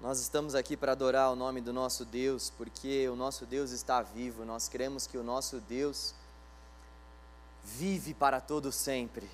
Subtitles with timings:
[0.00, 4.00] Nós estamos aqui para adorar o nome do nosso Deus, porque o nosso Deus está
[4.00, 4.44] vivo.
[4.44, 6.14] Nós cremos que o nosso Deus
[7.64, 9.28] vive para todo sempre.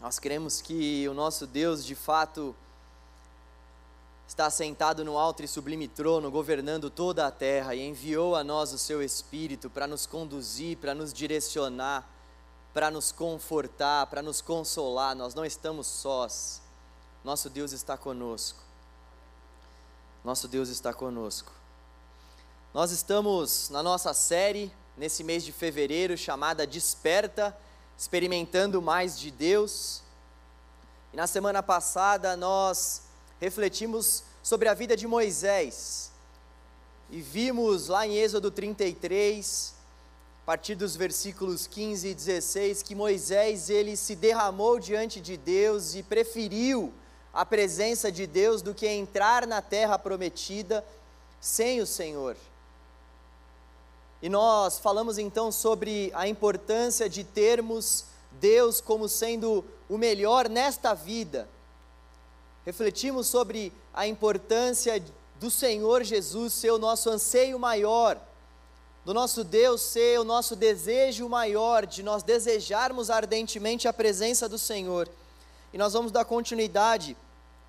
[0.00, 2.52] Nós cremos que o nosso Deus, de fato,
[4.26, 8.72] está sentado no alto e sublime trono, governando toda a terra e enviou a nós
[8.72, 12.10] o seu Espírito para nos conduzir, para nos direcionar,
[12.74, 15.14] para nos confortar, para nos consolar.
[15.14, 16.60] Nós não estamos sós.
[17.22, 18.67] Nosso Deus está conosco.
[20.24, 21.52] Nosso Deus está conosco.
[22.74, 27.56] Nós estamos na nossa série nesse mês de fevereiro chamada Desperta,
[27.96, 30.02] experimentando mais de Deus.
[31.12, 33.02] E na semana passada nós
[33.40, 36.10] refletimos sobre a vida de Moisés
[37.10, 39.74] e vimos lá em Êxodo 33,
[40.42, 45.94] a partir dos versículos 15 e 16, que Moisés ele se derramou diante de Deus
[45.94, 46.92] e preferiu
[47.38, 50.84] a presença de Deus do que entrar na terra prometida
[51.40, 52.36] sem o Senhor.
[54.20, 58.06] E nós falamos então sobre a importância de termos
[58.40, 61.48] Deus como sendo o melhor nesta vida
[62.66, 65.00] refletimos sobre a importância
[65.40, 68.18] do Senhor Jesus ser o nosso anseio maior,
[69.04, 74.58] do nosso Deus ser o nosso desejo maior, de nós desejarmos ardentemente a presença do
[74.58, 75.08] Senhor.
[75.72, 77.16] E nós vamos dar continuidade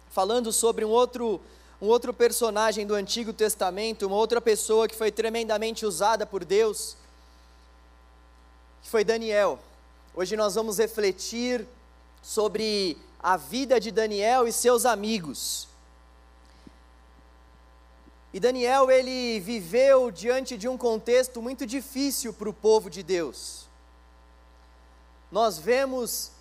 [0.09, 1.39] falando sobre um outro
[1.81, 6.97] um outro personagem do Antigo Testamento, uma outra pessoa que foi tremendamente usada por Deus,
[8.81, 9.57] que foi Daniel.
[10.13, 11.65] Hoje nós vamos refletir
[12.21, 15.69] sobre a vida de Daniel e seus amigos.
[18.33, 23.67] E Daniel, ele viveu diante de um contexto muito difícil para o povo de Deus.
[25.31, 26.31] Nós vemos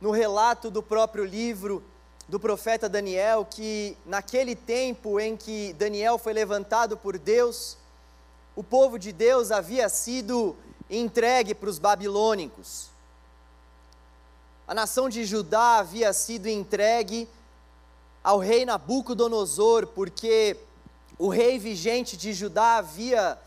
[0.00, 1.82] no relato do próprio livro
[2.28, 7.76] do profeta Daniel que, naquele tempo em que Daniel foi levantado por Deus,
[8.54, 10.56] o povo de Deus havia sido
[10.88, 12.88] entregue para os babilônicos.
[14.66, 17.28] A nação de Judá havia sido entregue
[18.22, 20.56] ao rei Nabucodonosor, porque
[21.18, 23.38] o rei vigente de Judá havia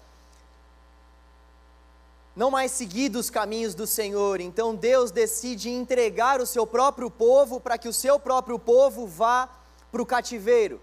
[2.35, 4.41] não mais seguido os caminhos do Senhor.
[4.41, 9.47] Então Deus decide entregar o seu próprio povo para que o seu próprio povo vá
[9.91, 10.81] para o cativeiro.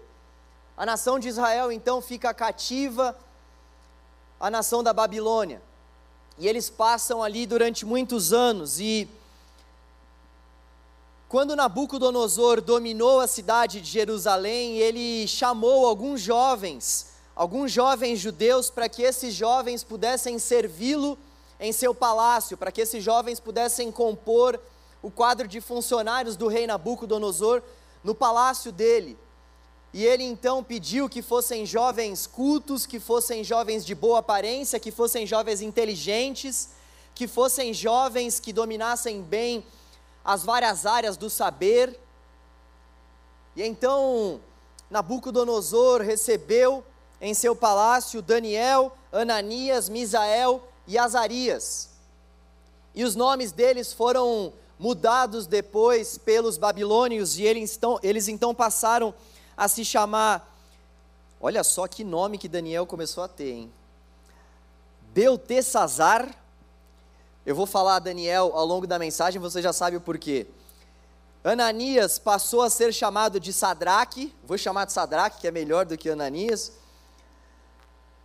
[0.75, 3.15] A nação de Israel então fica cativa
[4.39, 5.61] à nação da Babilônia.
[6.39, 9.07] E eles passam ali durante muitos anos e
[11.29, 18.87] quando Nabucodonosor dominou a cidade de Jerusalém, ele chamou alguns jovens, alguns jovens judeus, para
[18.87, 21.17] que esses jovens pudessem servi-lo
[21.63, 24.59] em seu palácio, para que esses jovens pudessem compor
[25.01, 27.63] o quadro de funcionários do rei Nabucodonosor
[28.03, 29.17] no palácio dele.
[29.93, 34.91] E ele então pediu que fossem jovens cultos, que fossem jovens de boa aparência, que
[34.91, 36.71] fossem jovens inteligentes,
[37.15, 39.65] que fossem jovens que dominassem bem
[40.25, 41.97] as várias áreas do saber.
[43.55, 44.41] E então
[44.89, 46.83] Nabucodonosor recebeu
[47.21, 51.89] em seu palácio Daniel, Ananias, Misael e Azarias.
[52.93, 59.13] E os nomes deles foram mudados depois pelos babilônios e eles então, eles então passaram
[59.55, 60.51] a se chamar.
[61.39, 63.73] Olha só que nome que Daniel começou a ter, hein?
[65.13, 66.43] Beltesazar
[67.45, 70.47] eu vou falar a Daniel ao longo da mensagem, você já sabe o porquê.
[71.43, 75.97] Ananias passou a ser chamado de Sadraque, vou chamar de Sadraque, que é melhor do
[75.97, 76.71] que Ananias.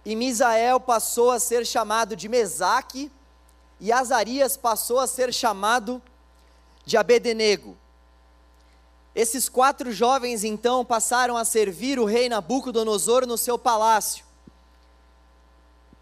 [0.05, 3.11] E Misael passou a ser chamado de Mesaque,
[3.81, 6.03] e Azarias passou a ser chamado
[6.85, 7.77] de Abedenego.
[9.15, 14.25] Esses quatro jovens então passaram a servir o rei Nabucodonosor no seu palácio.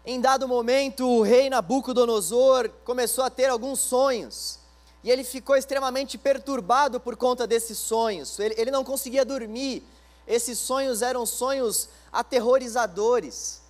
[0.05, 4.59] Em dado momento, o rei Nabucodonosor começou a ter alguns sonhos.
[5.03, 8.39] E ele ficou extremamente perturbado por conta desses sonhos.
[8.39, 9.83] Ele, ele não conseguia dormir.
[10.25, 13.61] Esses sonhos eram sonhos aterrorizadores.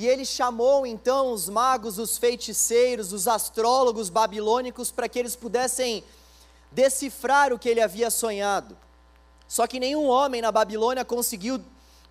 [0.00, 6.02] E ele chamou então os magos, os feiticeiros, os astrólogos babilônicos para que eles pudessem
[6.72, 8.74] decifrar o que ele havia sonhado.
[9.46, 11.62] Só que nenhum homem na Babilônia conseguiu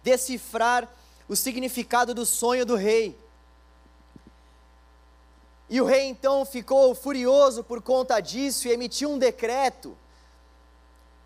[0.03, 0.88] decifrar
[1.27, 3.18] o significado do sonho do rei.
[5.68, 9.97] E o rei então ficou furioso por conta disso e emitiu um decreto.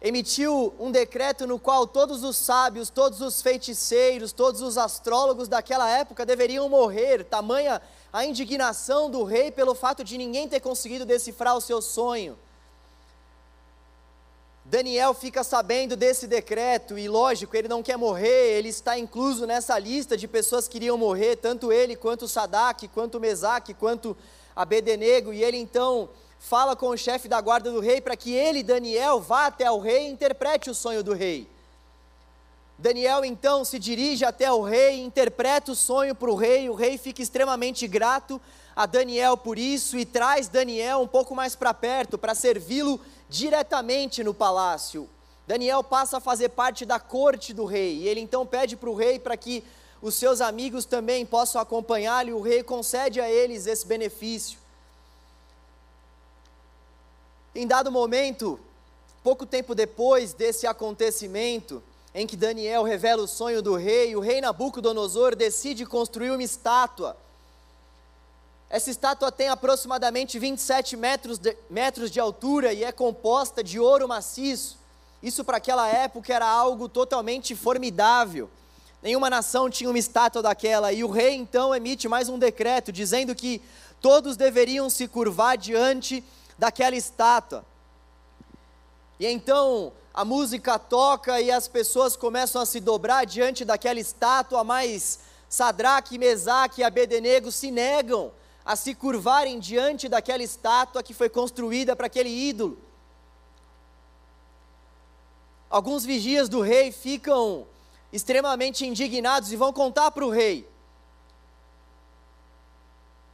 [0.05, 5.89] Emitiu um decreto no qual todos os sábios, todos os feiticeiros, todos os astrólogos daquela
[5.89, 11.55] época deveriam morrer, tamanha a indignação do rei pelo fato de ninguém ter conseguido decifrar
[11.55, 12.37] o seu sonho.
[14.65, 19.79] Daniel fica sabendo desse decreto e, lógico, ele não quer morrer, ele está incluso nessa
[19.79, 24.17] lista de pessoas que iriam morrer, tanto ele quanto Sadak, quanto Mesaque, quanto
[24.53, 26.09] Abednego, e ele então
[26.43, 29.79] fala com o chefe da guarda do rei para que ele, Daniel, vá até o
[29.79, 31.47] rei e interprete o sonho do rei.
[32.77, 36.97] Daniel então se dirige até o rei, interpreta o sonho para o rei, o rei
[36.97, 38.41] fica extremamente grato
[38.75, 42.99] a Daniel por isso e traz Daniel um pouco mais para perto para servi-lo
[43.29, 45.09] diretamente no palácio.
[45.47, 48.95] Daniel passa a fazer parte da corte do rei e ele então pede para o
[48.95, 49.63] rei para que
[50.01, 54.62] os seus amigos também possam acompanhá-lo e o rei concede a eles esse benefício.
[57.55, 58.59] Em dado momento,
[59.23, 61.81] pouco tempo depois desse acontecimento,
[62.13, 67.17] em que Daniel revela o sonho do rei, o rei Nabucodonosor decide construir uma estátua
[68.73, 74.07] essa estátua tem aproximadamente 27 metros de, metros de altura e é composta de ouro
[74.07, 74.79] maciço.
[75.21, 78.49] Isso para aquela época era algo totalmente formidável.
[79.03, 80.91] Nenhuma nação tinha uma estátua daquela.
[80.91, 83.61] E o rei então emite mais um decreto dizendo que
[84.01, 86.23] todos deveriam se curvar diante
[86.57, 87.65] daquela estátua.
[89.19, 94.63] E então a música toca e as pessoas começam a se dobrar diante daquela estátua,
[94.63, 95.19] mas
[95.49, 98.31] Sadraque, Mesaque e Abednego se negam
[98.65, 102.77] a se curvarem diante daquela estátua que foi construída para aquele ídolo.
[105.69, 107.65] Alguns vigias do rei ficam
[108.11, 110.69] extremamente indignados e vão contar para o rei.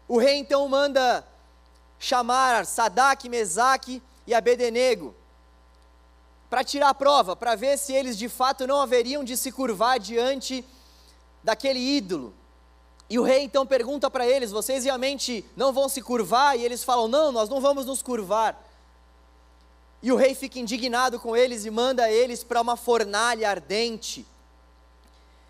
[0.07, 1.27] O rei então manda
[1.99, 5.13] chamar Sadak, Mesaque e Abednego
[6.49, 9.99] para tirar a prova, para ver se eles de fato não haveriam de se curvar
[9.99, 10.65] diante
[11.43, 12.33] daquele ídolo.
[13.09, 16.57] E o rei então pergunta para eles: vocês realmente não vão se curvar?
[16.57, 18.59] E eles falam: não, nós não vamos nos curvar.
[20.01, 24.25] E o rei fica indignado com eles e manda eles para uma fornalha ardente.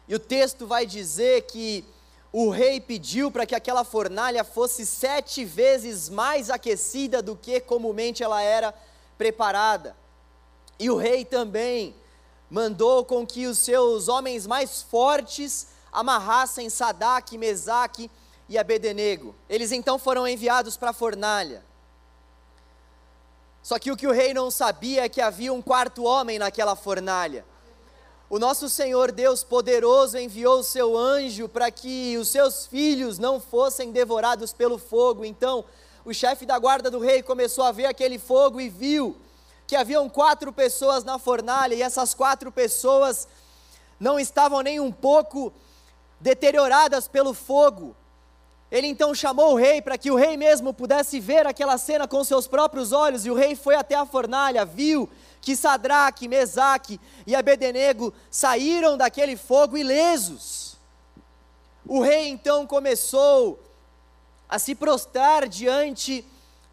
[0.07, 1.85] E o texto vai dizer que
[2.31, 8.23] o rei pediu para que aquela fornalha fosse sete vezes mais aquecida do que comumente
[8.23, 8.73] ela era
[9.17, 9.95] preparada.
[10.77, 11.95] E o rei também
[12.49, 18.11] mandou com que os seus homens mais fortes amarrassem Sadak, Mesaque
[18.47, 19.35] e Abednego.
[19.49, 21.63] Eles então foram enviados para a fornalha.
[23.61, 26.75] Só que o que o rei não sabia é que havia um quarto homem naquela
[26.75, 27.45] fornalha.
[28.29, 33.39] O nosso Senhor Deus poderoso enviou o seu anjo para que os seus filhos não
[33.39, 35.25] fossem devorados pelo fogo.
[35.25, 35.65] Então,
[36.05, 39.17] o chefe da guarda do rei começou a ver aquele fogo e viu
[39.65, 43.27] que haviam quatro pessoas na fornalha e essas quatro pessoas
[43.99, 45.51] não estavam nem um pouco
[46.19, 47.95] deterioradas pelo fogo.
[48.71, 52.23] Ele então chamou o rei para que o rei mesmo pudesse ver aquela cena com
[52.23, 55.09] seus próprios olhos, e o rei foi até a fornalha, viu
[55.41, 60.77] que Sadraque, Mesaque e Abednego saíram daquele fogo ilesos.
[61.85, 63.59] O rei então começou
[64.47, 66.25] a se prostrar diante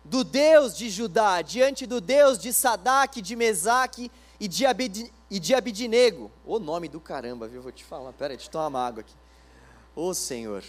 [0.04, 5.38] do Deus de Judá, diante do Deus de Sadraque, de Mesaque e de, Abed, e
[5.38, 6.30] de Abidinego.
[6.44, 7.62] O nome do caramba, viu?
[7.62, 8.12] Vou te falar.
[8.12, 9.14] Pera aí, deixa eu tomar uma água aqui.
[9.94, 10.62] Ô Senhor.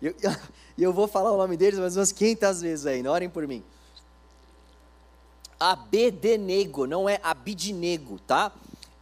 [0.00, 0.14] E eu,
[0.78, 3.62] eu, vou falar o nome deles mais umas 500 vezes ainda, orem por mim.
[5.58, 8.52] Abedenego, não é Abidinego, tá?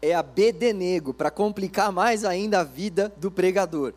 [0.01, 3.93] É Abedenego, para complicar mais ainda a vida do pregador.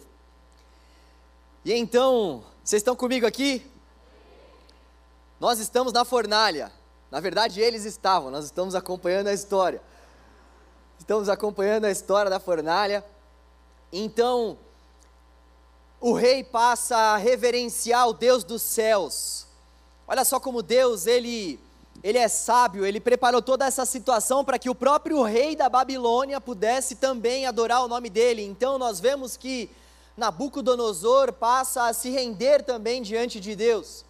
[1.63, 3.65] E então, vocês estão comigo aqui?
[5.39, 6.71] Nós estamos na fornalha.
[7.11, 9.81] Na verdade, eles estavam, nós estamos acompanhando a história.
[10.99, 13.05] Estamos acompanhando a história da fornalha.
[13.91, 14.57] Então,
[15.99, 19.47] o rei passa a reverenciar o Deus dos céus.
[20.07, 21.59] Olha só como Deus, ele,
[22.03, 26.39] ele é sábio, ele preparou toda essa situação para que o próprio rei da Babilônia
[26.39, 28.43] pudesse também adorar o nome dele.
[28.43, 29.69] Então nós vemos que
[30.15, 34.05] Nabucodonosor passa a se render também diante de Deus.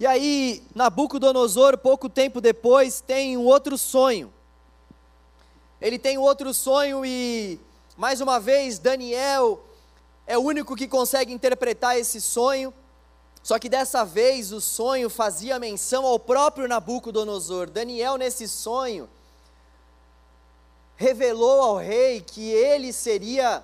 [0.00, 4.32] E aí, Nabucodonosor, pouco tempo depois, tem um outro sonho.
[5.80, 7.60] Ele tem um outro sonho e
[7.96, 9.62] mais uma vez, Daniel
[10.26, 12.72] é o único que consegue interpretar esse sonho.
[13.44, 17.68] Só que dessa vez o sonho fazia menção ao próprio Nabucodonosor.
[17.68, 19.06] Daniel, nesse sonho,
[20.96, 23.62] revelou ao rei que ele seria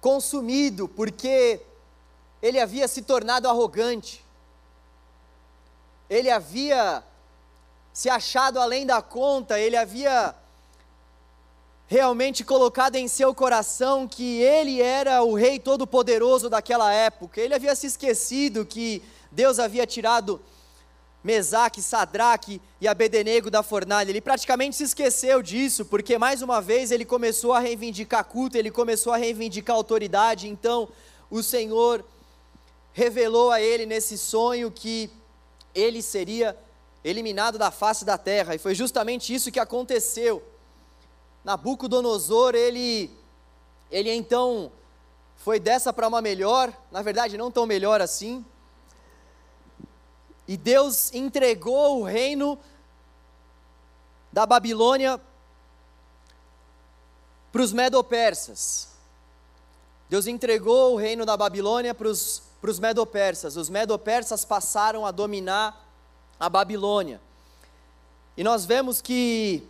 [0.00, 1.60] consumido, porque
[2.42, 4.24] ele havia se tornado arrogante,
[6.08, 7.04] ele havia
[7.92, 10.34] se achado além da conta, ele havia
[11.90, 17.40] realmente colocado em seu coração que ele era o rei todo-poderoso daquela época.
[17.40, 20.40] Ele havia se esquecido que Deus havia tirado
[21.24, 24.08] Mesaque, Sadraque e Abednego da fornalha.
[24.08, 28.70] Ele praticamente se esqueceu disso, porque mais uma vez ele começou a reivindicar culto, ele
[28.70, 30.46] começou a reivindicar autoridade.
[30.46, 30.88] Então,
[31.28, 32.04] o Senhor
[32.92, 35.10] revelou a ele nesse sonho que
[35.74, 36.56] ele seria
[37.02, 40.40] eliminado da face da terra, e foi justamente isso que aconteceu.
[41.44, 43.10] Nabucodonosor, ele
[43.90, 44.70] ele então
[45.36, 48.44] foi dessa para uma melhor, na verdade não tão melhor assim,
[50.46, 52.58] e Deus entregou o reino
[54.32, 55.20] da Babilônia
[57.52, 58.88] para os medopersas.
[60.08, 62.42] Deus entregou o reino da Babilônia para os,
[62.80, 63.56] medopersas.
[63.56, 65.88] Os medopersas passaram a dominar
[66.38, 67.20] a Babilônia.
[68.36, 69.69] E nós vemos que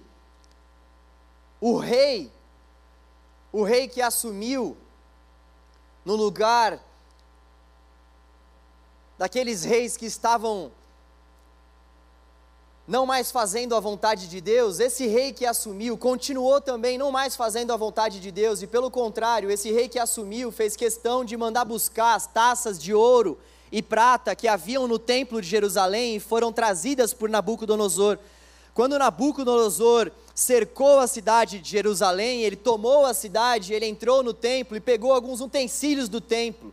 [1.60, 2.32] o rei,
[3.52, 4.76] o rei que assumiu
[6.04, 6.80] no lugar
[9.18, 10.72] daqueles reis que estavam
[12.88, 17.36] não mais fazendo a vontade de Deus, esse rei que assumiu continuou também não mais
[17.36, 21.36] fazendo a vontade de Deus, e pelo contrário, esse rei que assumiu fez questão de
[21.36, 23.38] mandar buscar as taças de ouro
[23.70, 28.18] e prata que haviam no templo de Jerusalém e foram trazidas por Nabucodonosor.
[28.74, 34.76] Quando Nabucodonosor cercou a cidade de Jerusalém, ele tomou a cidade, ele entrou no templo
[34.76, 36.72] e pegou alguns utensílios do templo.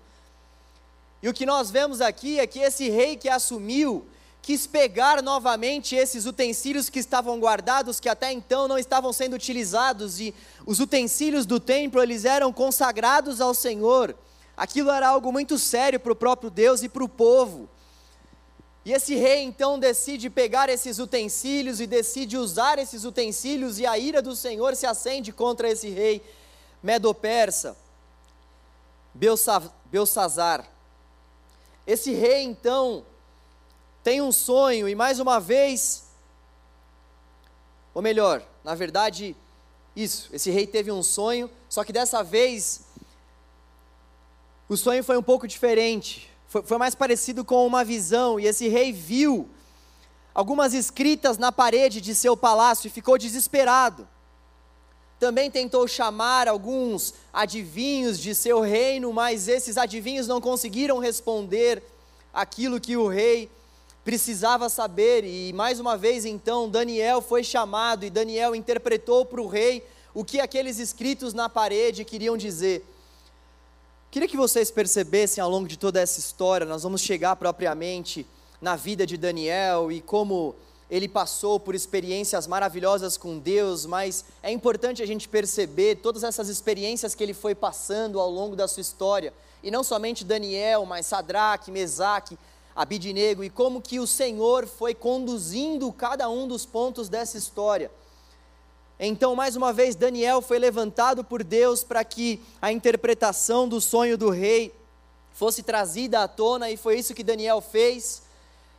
[1.21, 4.05] E o que nós vemos aqui é que esse rei que assumiu
[4.47, 10.21] quis pegar novamente esses utensílios que estavam guardados, que até então não estavam sendo utilizados,
[10.21, 10.33] e
[10.65, 14.15] os utensílios do templo, eles eram consagrados ao Senhor.
[14.55, 17.67] Aquilo era algo muito sério para o próprio Deus e para o povo.
[18.87, 23.97] E esse rei então decide pegar esses utensílios e decide usar esses utensílios, e a
[23.97, 26.23] ira do Senhor se acende contra esse rei
[26.81, 27.75] medo-persa,
[29.13, 30.65] Belsazar.
[31.85, 33.05] Esse rei então
[34.05, 36.05] tem um sonho e mais uma vez,
[37.93, 39.35] ou melhor, na verdade,
[39.97, 42.85] isso, esse rei teve um sonho, só que dessa vez
[44.69, 48.67] o sonho foi um pouco diferente, foi, foi mais parecido com uma visão, e esse
[48.67, 49.49] rei viu
[50.33, 54.07] algumas escritas na parede de seu palácio e ficou desesperado.
[55.19, 61.81] Também tentou chamar alguns adivinhos de seu reino, mas esses adivinhos não conseguiram responder
[62.31, 63.49] aquilo que o rei
[64.05, 65.25] precisava saber.
[65.25, 70.23] E mais uma vez, então, Daniel foi chamado e Daniel interpretou para o rei o
[70.23, 72.85] que aqueles escritos na parede queriam dizer.
[74.09, 78.25] Queria que vocês percebessem ao longo de toda essa história, nós vamos chegar propriamente
[78.61, 80.55] na vida de Daniel e como
[80.89, 86.47] ele passou por experiências maravilhosas com Deus, mas é importante a gente perceber todas essas
[86.47, 91.05] experiências que ele foi passando ao longo da sua história, e não somente Daniel, mas
[91.05, 92.39] Sadraque, Mesaque,
[92.73, 97.91] Abidinego, e como que o Senhor foi conduzindo cada um dos pontos dessa história.
[98.99, 104.17] Então, mais uma vez, Daniel foi levantado por Deus para que a interpretação do sonho
[104.17, 104.73] do rei
[105.33, 108.23] fosse trazida à tona, e foi isso que Daniel fez.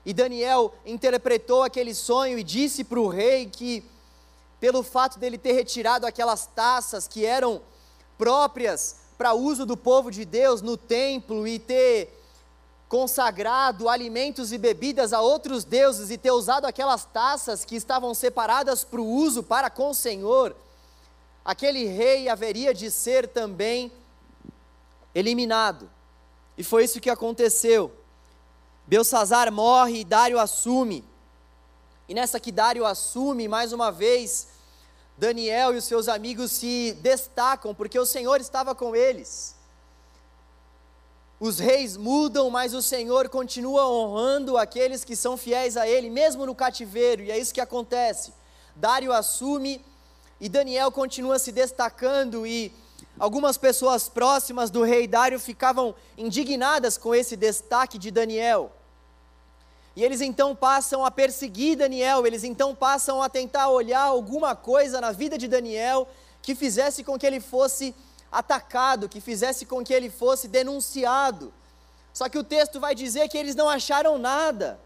[0.04, 3.84] E Daniel interpretou aquele sonho e disse para o rei que,
[4.58, 7.62] pelo fato dele ter retirado aquelas taças que eram
[8.16, 12.17] próprias para uso do povo de Deus no templo e ter
[12.88, 18.82] consagrado alimentos e bebidas a outros deuses e ter usado aquelas taças que estavam separadas
[18.82, 20.56] para o uso para com o Senhor,
[21.44, 23.92] aquele rei haveria de ser também
[25.14, 25.88] eliminado.
[26.56, 27.92] E foi isso que aconteceu.
[28.86, 31.04] Belsazar morre e Dário assume.
[32.08, 34.48] E nessa que Dário assume, mais uma vez,
[35.18, 39.57] Daniel e os seus amigos se destacam, porque o Senhor estava com eles.
[41.40, 46.44] Os reis mudam, mas o Senhor continua honrando aqueles que são fiéis a Ele, mesmo
[46.44, 48.32] no cativeiro, e é isso que acontece.
[48.74, 49.84] Dário assume
[50.40, 52.72] e Daniel continua se destacando, e
[53.18, 58.72] algumas pessoas próximas do rei Dário ficavam indignadas com esse destaque de Daniel.
[59.94, 65.00] E eles então passam a perseguir Daniel, eles então passam a tentar olhar alguma coisa
[65.00, 66.08] na vida de Daniel
[66.40, 67.94] que fizesse com que ele fosse
[68.30, 71.52] atacado, que fizesse com que ele fosse denunciado.
[72.12, 74.78] Só que o texto vai dizer que eles não acharam nada.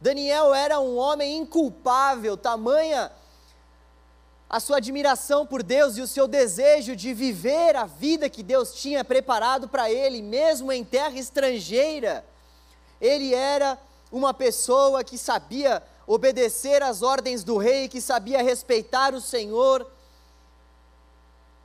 [0.00, 3.10] Daniel era um homem inculpável, tamanha
[4.48, 8.74] a sua admiração por Deus e o seu desejo de viver a vida que Deus
[8.74, 12.24] tinha preparado para ele, mesmo em terra estrangeira.
[13.00, 13.78] Ele era
[14.12, 19.90] uma pessoa que sabia obedecer às ordens do rei, que sabia respeitar o Senhor.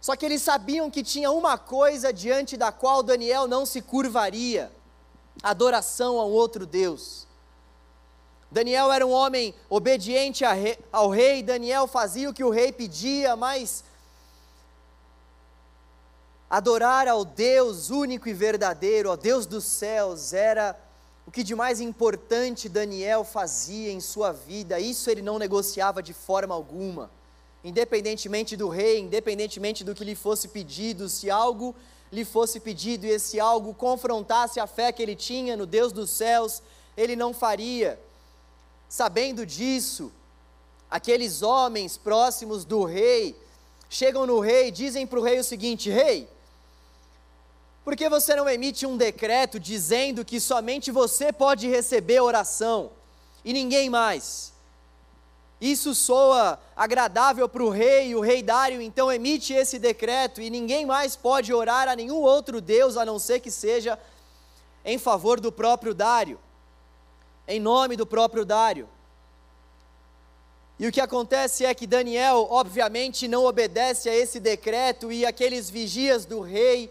[0.01, 4.71] Só que eles sabiam que tinha uma coisa diante da qual Daniel não se curvaria:
[5.43, 7.27] adoração a um outro Deus.
[8.51, 10.43] Daniel era um homem obediente
[10.91, 13.83] ao rei, Daniel fazia o que o rei pedia, mas
[16.49, 20.75] adorar ao Deus único e verdadeiro, ao Deus dos céus, era
[21.27, 26.11] o que de mais importante Daniel fazia em sua vida, isso ele não negociava de
[26.11, 27.11] forma alguma,
[27.63, 31.75] independentemente do rei, independentemente do que lhe fosse pedido, se algo
[32.11, 36.09] lhe fosse pedido e esse algo confrontasse a fé que ele tinha no Deus dos
[36.09, 36.61] céus,
[36.97, 37.99] ele não faria.
[38.87, 40.11] Sabendo disso,
[40.89, 43.35] aqueles homens próximos do rei
[43.89, 46.27] chegam no rei e dizem para o rei o seguinte: Rei,
[47.83, 52.91] por que você não emite um decreto dizendo que somente você pode receber oração
[53.43, 54.53] e ninguém mais?
[55.61, 60.85] Isso soa agradável para o rei, o rei Dário então emite esse decreto e ninguém
[60.85, 63.99] mais pode orar a nenhum outro Deus a não ser que seja
[64.85, 66.39] em favor do próprio Dário,
[67.45, 68.87] em nome do próprio Dário.
[70.79, 75.69] E o que acontece é que Daniel, obviamente, não obedece a esse decreto e aqueles
[75.69, 76.89] vigias do rei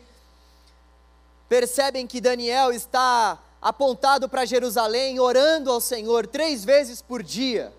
[1.48, 7.72] percebem que Daniel está apontado para Jerusalém, orando ao Senhor três vezes por dia.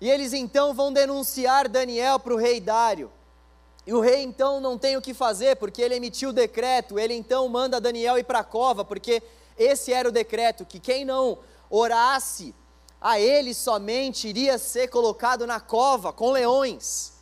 [0.00, 3.10] E eles então vão denunciar Daniel para o rei Dário.
[3.86, 7.14] E o rei então não tem o que fazer, porque ele emitiu o decreto, ele
[7.14, 9.22] então manda Daniel ir para a cova, porque
[9.58, 11.38] esse era o decreto, que quem não
[11.68, 12.54] orasse
[13.00, 17.14] a ele somente iria ser colocado na cova com leões.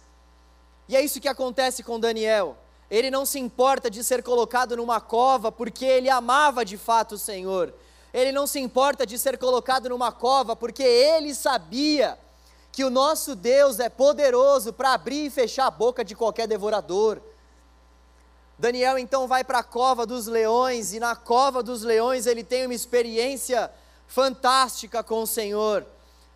[0.89, 2.57] E é isso que acontece com Daniel.
[2.91, 7.19] Ele não se importa de ser colocado numa cova porque ele amava de fato o
[7.19, 7.75] Senhor.
[8.13, 12.19] Ele não se importa de ser colocado numa cova porque ele sabia
[12.73, 17.21] que o nosso Deus é poderoso para abrir e fechar a boca de qualquer devorador.
[18.59, 22.67] Daniel então vai para a cova dos leões e na cova dos leões ele tem
[22.67, 23.71] uma experiência
[24.07, 25.87] fantástica com o Senhor.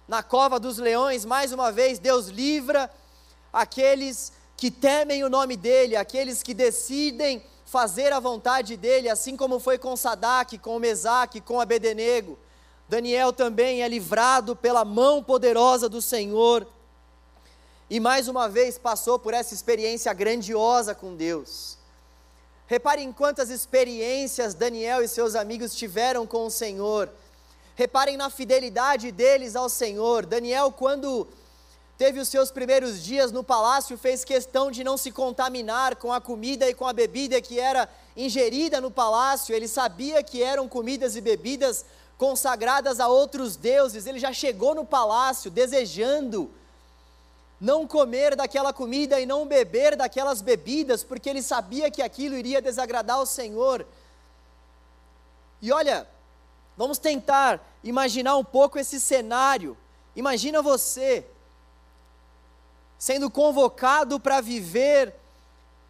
[0.07, 2.91] Na cova dos leões, mais uma vez, Deus livra
[3.53, 9.59] aqueles que temem o nome dele, aqueles que decidem fazer a vontade dele, assim como
[9.59, 12.38] foi com Sadak, com Mesaque, com Abedenego.
[12.92, 16.66] Daniel também é livrado pela mão poderosa do Senhor.
[17.88, 21.78] E mais uma vez passou por essa experiência grandiosa com Deus.
[22.66, 27.09] Reparem quantas experiências Daniel e seus amigos tiveram com o Senhor.
[27.76, 30.26] Reparem na fidelidade deles ao Senhor.
[30.26, 31.26] Daniel, quando
[31.96, 36.20] teve os seus primeiros dias no palácio, fez questão de não se contaminar com a
[36.20, 41.16] comida e com a bebida que era ingerida no palácio, ele sabia que eram comidas
[41.16, 41.87] e bebidas
[42.18, 46.51] consagradas a outros deuses, ele já chegou no palácio desejando
[47.61, 52.61] não comer daquela comida e não beber daquelas bebidas, porque ele sabia que aquilo iria
[52.61, 53.87] desagradar ao Senhor.
[55.61, 56.09] E olha,
[56.77, 59.77] vamos tentar imaginar um pouco esse cenário.
[60.16, 61.25] Imagina você
[62.98, 65.14] sendo convocado para viver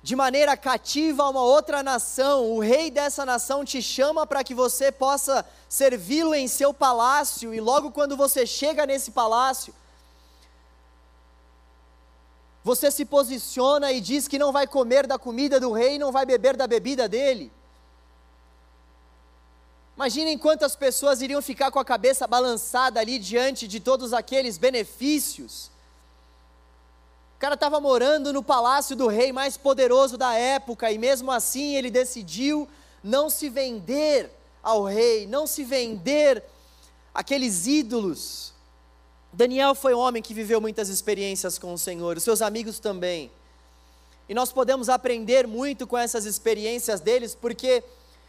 [0.03, 4.53] de maneira cativa a uma outra nação, o rei dessa nação te chama para que
[4.53, 9.73] você possa servi-lo em seu palácio, e logo quando você chega nesse palácio,
[12.65, 16.27] você se posiciona e diz que não vai comer da comida do rei, não vai
[16.27, 17.53] beber da bebida dele.
[19.97, 25.72] Imaginem quantas pessoas iriam ficar com a cabeça balançada ali diante de todos aqueles benefícios
[27.43, 31.91] cara estava morando no palácio do rei mais poderoso da época e mesmo assim ele
[31.91, 32.69] decidiu
[33.03, 34.31] não se vender
[34.63, 36.41] ao rei, não se vender
[37.13, 38.55] aqueles ídolos.
[39.33, 43.29] Daniel foi um homem que viveu muitas experiências com o Senhor, os seus amigos também.
[44.29, 47.83] E nós podemos aprender muito com essas experiências deles, porque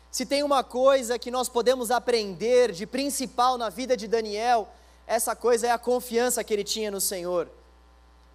[0.10, 4.68] se tem uma coisa que nós podemos aprender de principal na vida de Daniel,
[5.06, 7.48] essa coisa é a confiança que ele tinha no Senhor.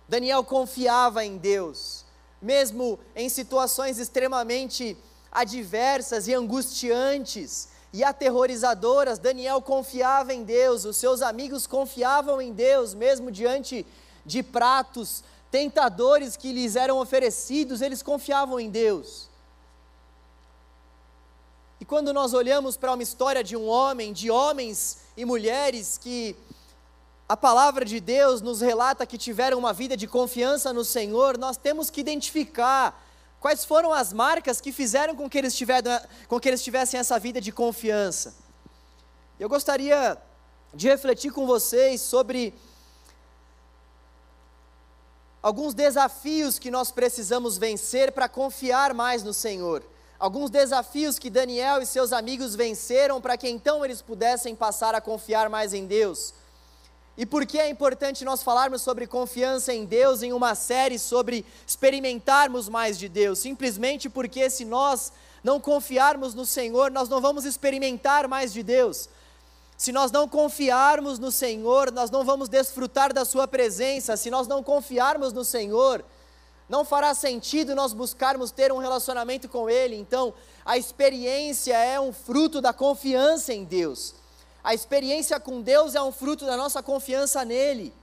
[0.08, 2.04] Daniel confiava em Deus,
[2.40, 4.96] mesmo em situações extremamente
[5.30, 12.94] adversas e angustiantes e aterrorizadoras, Daniel confiava em Deus, os seus amigos confiavam em Deus,
[12.94, 13.84] mesmo diante
[14.24, 19.28] de pratos tentadores que lhes eram oferecidos, eles confiavam em Deus.
[21.80, 26.36] E quando nós olhamos para uma história de um homem, de homens e mulheres que
[27.28, 31.58] a palavra de Deus nos relata que tiveram uma vida de confiança no Senhor, nós
[31.58, 33.04] temos que identificar
[33.38, 37.18] quais foram as marcas que fizeram com que eles, tiveram, com que eles tivessem essa
[37.18, 38.34] vida de confiança.
[39.38, 40.16] Eu gostaria
[40.72, 42.54] de refletir com vocês sobre
[45.42, 49.84] alguns desafios que nós precisamos vencer para confiar mais no Senhor.
[50.18, 55.00] alguns desafios que Daniel e seus amigos venceram para que então eles pudessem passar a
[55.00, 56.34] confiar mais em Deus.
[57.18, 61.44] E por que é importante nós falarmos sobre confiança em Deus em uma série sobre
[61.66, 63.40] experimentarmos mais de Deus?
[63.40, 69.08] Simplesmente porque se nós não confiarmos no Senhor, nós não vamos experimentar mais de Deus.
[69.76, 74.16] Se nós não confiarmos no Senhor, nós não vamos desfrutar da Sua presença.
[74.16, 76.04] Se nós não confiarmos no Senhor,
[76.68, 79.96] não fará sentido nós buscarmos ter um relacionamento com Ele.
[79.96, 80.32] Então,
[80.64, 84.14] a experiência é um fruto da confiança em Deus.
[84.62, 87.94] A experiência com Deus é um fruto da nossa confiança nele.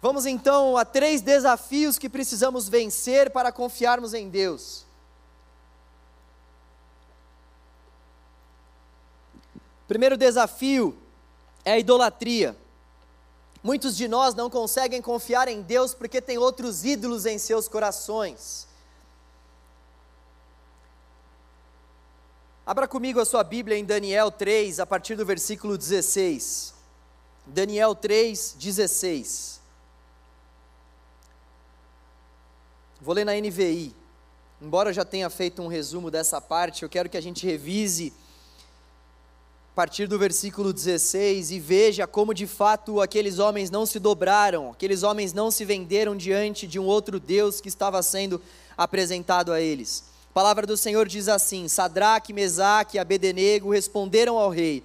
[0.00, 4.84] Vamos então a três desafios que precisamos vencer para confiarmos em Deus.
[9.88, 10.96] Primeiro desafio
[11.64, 12.56] é a idolatria.
[13.62, 18.66] Muitos de nós não conseguem confiar em Deus porque tem outros ídolos em seus corações.
[22.66, 26.72] Abra comigo a sua Bíblia em Daniel 3, a partir do versículo 16.
[27.44, 29.60] Daniel 3, 16.
[33.02, 33.94] Vou ler na NVI.
[34.62, 38.14] Embora eu já tenha feito um resumo dessa parte, eu quero que a gente revise
[39.70, 44.70] a partir do versículo 16 e veja como de fato aqueles homens não se dobraram,
[44.70, 48.40] aqueles homens não se venderam diante de um outro Deus que estava sendo
[48.74, 50.13] apresentado a eles.
[50.34, 54.82] A palavra do Senhor diz assim: Sadraque, Mesaque e Abednego responderam ao rei: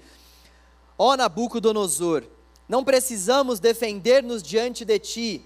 [0.96, 2.24] Ó Nabucodonosor,
[2.68, 5.42] não precisamos defender-nos diante de ti.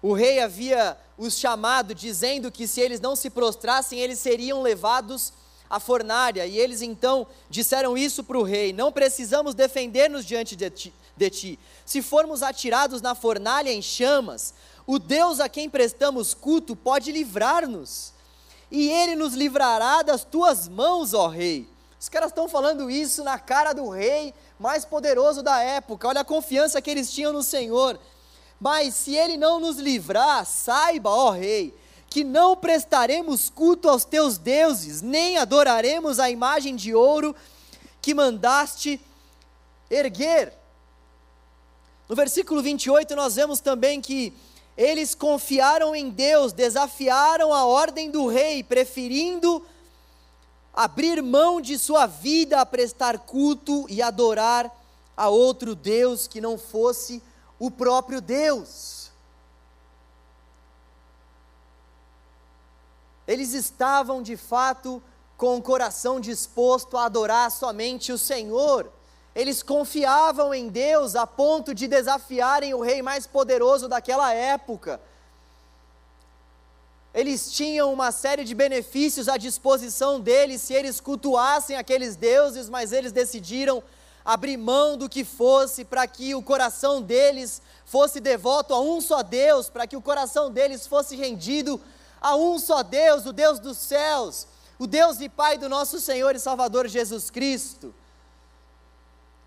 [0.00, 5.34] O rei havia os chamado, dizendo que se eles não se prostrassem, eles seriam levados
[5.68, 6.46] à fornalha.
[6.46, 11.28] E eles então disseram isso para o rei: Não precisamos defender-nos diante de ti, de
[11.28, 11.58] ti.
[11.84, 14.54] Se formos atirados na fornalha em chamas,
[14.86, 18.13] o Deus a quem prestamos culto pode livrar-nos
[18.70, 21.68] e ele nos livrará das tuas mãos, ó rei.
[21.98, 26.08] Os caras estão falando isso na cara do rei mais poderoso da época.
[26.08, 27.98] Olha a confiança que eles tinham no Senhor.
[28.60, 31.74] Mas se ele não nos livrar, saiba, ó rei,
[32.08, 37.34] que não prestaremos culto aos teus deuses, nem adoraremos a imagem de ouro
[38.00, 39.00] que mandaste
[39.90, 40.52] erguer.
[42.08, 44.32] No versículo 28, nós vemos também que
[44.76, 49.64] eles confiaram em Deus, desafiaram a ordem do rei, preferindo
[50.72, 54.70] abrir mão de sua vida a prestar culto e adorar
[55.16, 57.22] a outro Deus que não fosse
[57.58, 59.10] o próprio Deus.
[63.26, 65.02] Eles estavam de fato
[65.36, 68.90] com o coração disposto a adorar somente o Senhor.
[69.34, 75.00] Eles confiavam em Deus a ponto de desafiarem o rei mais poderoso daquela época.
[77.12, 82.92] Eles tinham uma série de benefícios à disposição deles se eles cultuassem aqueles deuses, mas
[82.92, 83.82] eles decidiram
[84.24, 89.22] abrir mão do que fosse para que o coração deles fosse devoto a um só
[89.22, 91.80] Deus, para que o coração deles fosse rendido
[92.20, 94.46] a um só Deus, o Deus dos céus,
[94.78, 97.94] o Deus e Pai do nosso Senhor e Salvador Jesus Cristo.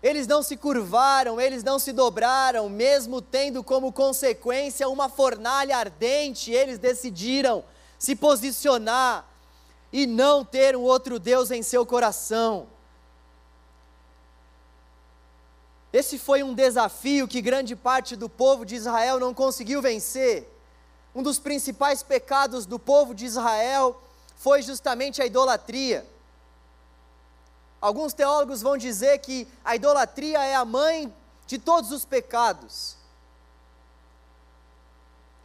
[0.02, 6.52] Eles não se curvaram, eles não se dobraram, mesmo tendo como consequência uma fornalha ardente,
[6.52, 7.64] eles decidiram
[7.98, 9.28] se posicionar
[9.92, 12.68] e não ter um outro Deus em seu coração.
[15.92, 20.46] Esse foi um desafio que grande parte do povo de Israel não conseguiu vencer.
[21.14, 24.00] Um dos principais pecados do povo de Israel
[24.36, 26.06] foi justamente a idolatria.
[27.80, 31.12] Alguns teólogos vão dizer que a idolatria é a mãe
[31.46, 32.96] de todos os pecados.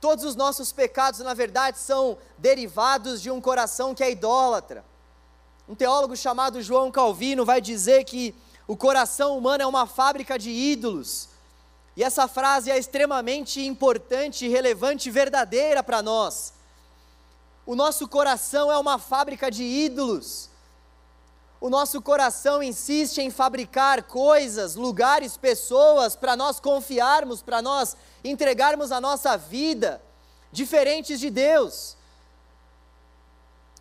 [0.02, 4.84] Todos os nossos pecados, na verdade, são derivados de um coração que é idólatra.
[5.70, 8.36] Um teólogo chamado João Calvino vai dizer que
[8.68, 11.30] o coração humano é uma fábrica de ídolos.
[11.96, 16.54] E essa frase é extremamente importante, relevante e verdadeira para nós.
[17.66, 20.50] O nosso coração é uma fábrica de ídolos
[21.64, 28.92] o nosso coração insiste em fabricar coisas, lugares, pessoas para nós confiarmos, para nós entregarmos
[28.92, 30.02] a nossa vida
[30.52, 31.96] diferentes de Deus.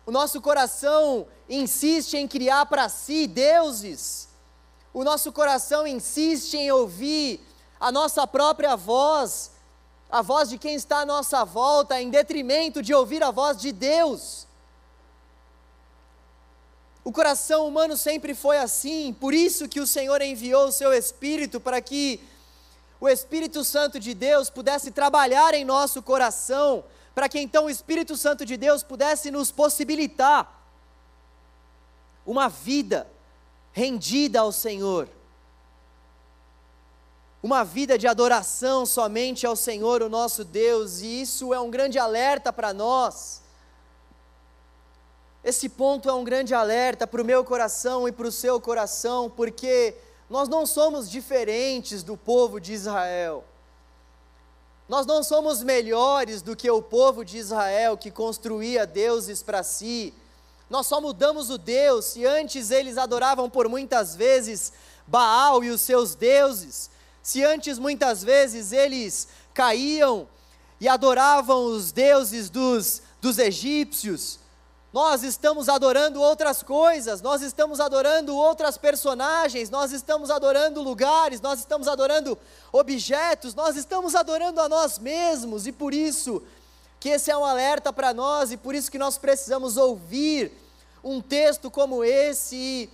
[0.05, 4.29] O nosso coração insiste em criar para si deuses.
[4.93, 7.45] O nosso coração insiste em ouvir
[7.81, 9.51] a nossa própria voz,
[10.09, 13.73] a voz de quem está à nossa volta, em detrimento de ouvir a voz de
[13.73, 14.47] Deus.
[17.03, 21.59] O coração humano sempre foi assim, por isso que o Senhor enviou o seu Espírito
[21.59, 22.21] para que
[22.99, 28.15] o Espírito Santo de Deus pudesse trabalhar em nosso coração, para que então o Espírito
[28.15, 30.61] Santo de Deus pudesse nos possibilitar
[32.25, 33.05] uma vida
[33.73, 35.09] rendida ao Senhor,
[37.41, 41.99] uma vida de adoração somente ao Senhor, o nosso Deus, e isso é um grande
[41.99, 43.42] alerta para nós.
[45.43, 49.29] Esse ponto é um grande alerta para o meu coração e para o seu coração,
[49.29, 49.93] porque
[50.29, 53.43] nós não somos diferentes do povo de Israel.
[54.87, 60.13] Nós não somos melhores do que o povo de Israel que construía deuses para si.
[60.69, 64.71] Nós só mudamos o Deus, se antes eles adoravam por muitas vezes
[65.05, 66.89] Baal e os seus deuses,
[67.21, 70.27] se antes muitas vezes eles caíam
[70.79, 74.39] e adoravam os deuses dos, dos egípcios,
[74.93, 81.59] nós estamos adorando outras coisas, nós estamos adorando outras personagens, nós estamos adorando lugares, nós
[81.59, 82.37] estamos adorando
[82.71, 86.43] objetos, nós estamos adorando a nós mesmos, e por isso
[86.99, 90.51] que esse é um alerta para nós, e por isso que nós precisamos ouvir
[91.03, 92.89] um texto como esse e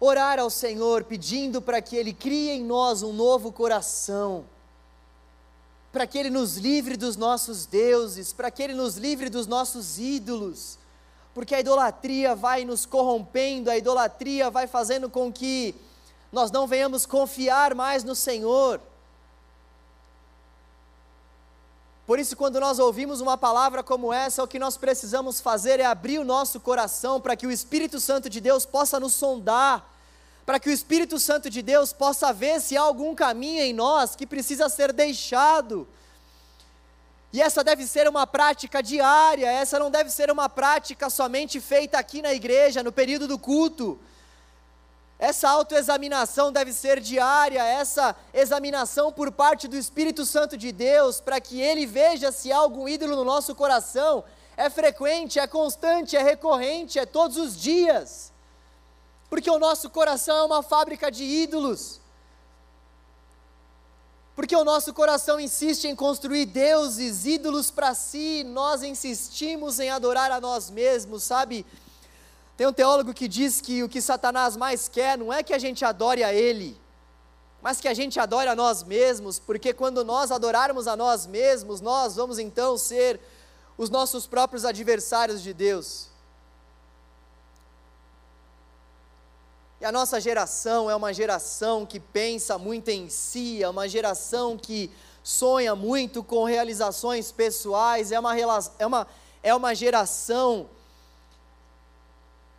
[0.00, 4.44] orar ao Senhor, pedindo para que Ele crie em nós um novo coração
[5.92, 9.98] para que Ele nos livre dos nossos deuses, para que Ele nos livre dos nossos
[9.98, 10.78] ídolos,
[11.34, 15.74] porque a idolatria vai nos corrompendo, a idolatria vai fazendo com que
[16.32, 18.80] nós não venhamos confiar mais no Senhor.
[22.06, 25.84] Por isso, quando nós ouvimos uma palavra como essa, o que nós precisamos fazer é
[25.84, 29.86] abrir o nosso coração para que o Espírito Santo de Deus possa nos sondar,
[30.48, 34.16] para que o Espírito Santo de Deus possa ver se há algum caminho em nós
[34.16, 35.86] que precisa ser deixado.
[37.30, 41.98] E essa deve ser uma prática diária, essa não deve ser uma prática somente feita
[41.98, 43.98] aqui na igreja, no período do culto.
[45.18, 51.42] Essa autoexaminação deve ser diária, essa examinação por parte do Espírito Santo de Deus, para
[51.42, 54.24] que ele veja se há algum ídolo no nosso coração.
[54.56, 58.27] É frequente, é constante, é recorrente, é todos os dias
[59.28, 62.00] porque o nosso coração é uma fábrica de ídolos.
[64.34, 70.30] Porque o nosso coração insiste em construir deuses, ídolos para si, nós insistimos em adorar
[70.30, 71.66] a nós mesmos, sabe?
[72.56, 75.58] Tem um teólogo que diz que o que Satanás mais quer não é que a
[75.58, 76.80] gente adore a ele,
[77.60, 81.80] mas que a gente adore a nós mesmos, porque quando nós adorarmos a nós mesmos,
[81.80, 83.20] nós vamos então ser
[83.76, 86.08] os nossos próprios adversários de Deus.
[89.80, 94.58] E a nossa geração é uma geração que pensa muito em si, é uma geração
[94.58, 94.90] que
[95.22, 99.06] sonha muito com realizações pessoais, é uma, é uma,
[99.40, 100.68] é uma geração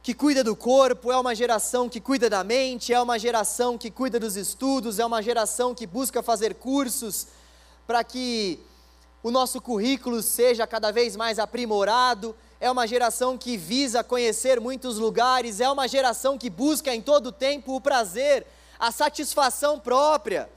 [0.02, 3.92] que cuida do corpo, é uma geração que cuida da mente, é uma geração que
[3.92, 7.28] cuida dos estudos, é uma geração que busca fazer cursos
[7.86, 8.60] para que
[9.22, 14.98] o nosso currículo seja cada vez mais aprimorado é uma geração que visa conhecer muitos
[14.98, 18.46] lugares, é uma geração que busca em todo tempo o prazer,
[18.78, 20.50] a satisfação própria.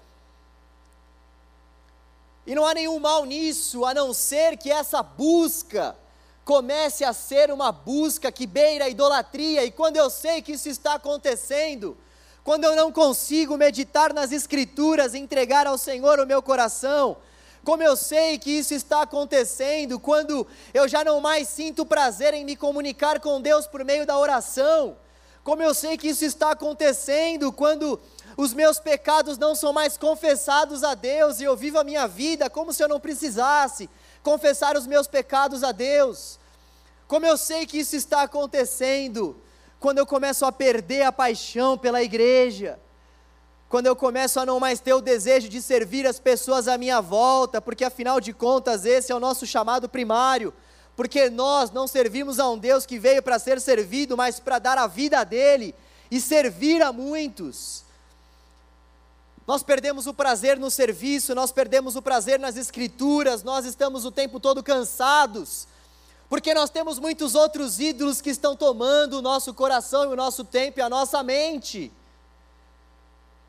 [2.45, 5.97] E não há nenhum mal nisso, a não ser que essa busca
[6.45, 10.69] comece a ser uma busca que beira a idolatria, e quando eu sei que isso
[10.69, 11.97] está acontecendo,
[12.43, 17.17] quando eu não consigo meditar nas Escrituras, entregar ao Senhor o meu coração,
[17.65, 22.45] como eu sei que isso está acontecendo quando eu já não mais sinto prazer em
[22.45, 24.97] me comunicar com Deus por meio da oração?
[25.45, 28.01] Como eu sei que isso está acontecendo quando
[28.37, 32.51] os meus pecados não são mais confessados a Deus e eu vivo a minha vida
[32.51, 33.89] como se eu não precisasse
[34.23, 36.41] confessar os meus pecados a Deus?
[37.07, 39.37] Como eu sei que isso está acontecendo
[39.79, 42.79] quando eu começo a perder a paixão pela igreja?
[43.73, 47.01] Quando eu começo a não mais ter o desejo de servir as pessoas à minha
[47.01, 50.53] volta, porque afinal de contas esse é o nosso chamado primário,
[50.95, 54.77] porque nós não servimos a um Deus que veio para ser servido, mas para dar
[54.77, 55.75] a vida dele
[56.11, 57.83] e servir a muitos.
[59.47, 64.11] Nós perdemos o prazer no serviço, nós perdemos o prazer nas escrituras, nós estamos o
[64.11, 65.67] tempo todo cansados,
[66.29, 70.79] porque nós temos muitos outros ídolos que estão tomando o nosso coração o nosso tempo
[70.79, 71.91] e a nossa mente.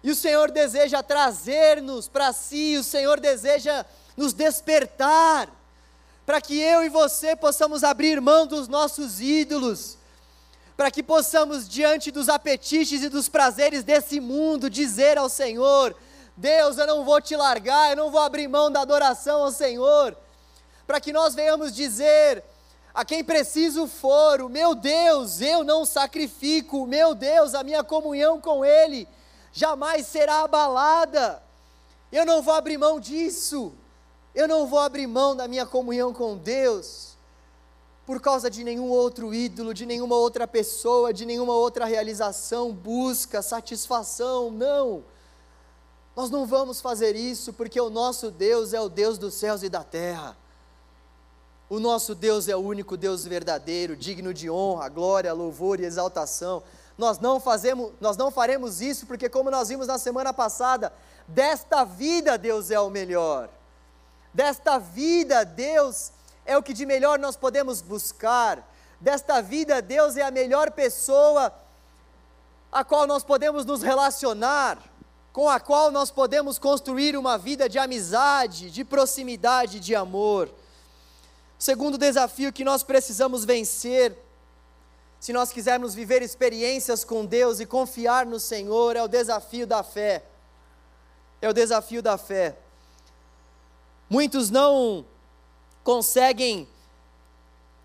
[0.03, 3.85] E o Senhor deseja trazer-nos para si, o Senhor deseja
[4.17, 5.49] nos despertar,
[6.25, 9.97] para que eu e você possamos abrir mão dos nossos ídolos,
[10.75, 15.95] para que possamos, diante dos apetites e dos prazeres desse mundo, dizer ao Senhor:
[16.35, 20.17] Deus, eu não vou te largar, eu não vou abrir mão da adoração ao Senhor,
[20.85, 22.43] para que nós venhamos dizer
[22.93, 27.85] a quem preciso for: o meu Deus, eu não sacrifico, o meu Deus, a minha
[27.85, 29.07] comunhão com Ele
[29.53, 31.41] jamais será abalada.
[32.11, 33.71] Eu não vou abrir mão disso.
[34.35, 37.13] Eu não vou abrir mão da minha comunhão com Deus
[38.05, 43.41] por causa de nenhum outro ídolo, de nenhuma outra pessoa, de nenhuma outra realização, busca,
[43.41, 44.51] satisfação.
[44.51, 45.03] Não.
[46.15, 49.69] Nós não vamos fazer isso porque o nosso Deus é o Deus dos céus e
[49.69, 50.35] da terra.
[51.69, 56.61] O nosso Deus é o único Deus verdadeiro, digno de honra, glória, louvor e exaltação.
[56.97, 60.93] Nós não fazemos, nós não faremos isso porque como nós vimos na semana passada,
[61.27, 63.49] desta vida Deus é o melhor.
[64.33, 66.11] Desta vida Deus
[66.45, 68.67] é o que de melhor nós podemos buscar.
[68.99, 71.53] Desta vida Deus é a melhor pessoa
[72.71, 74.79] a qual nós podemos nos relacionar,
[75.31, 80.49] com a qual nós podemos construir uma vida de amizade, de proximidade, de amor.
[81.57, 84.17] Segundo desafio que nós precisamos vencer,
[85.23, 89.81] se nós quisermos viver experiências com Deus e confiar no Senhor, é o desafio da
[89.81, 90.21] fé.
[91.41, 92.57] É o desafio da fé.
[94.09, 95.05] Muitos não
[95.81, 96.67] conseguem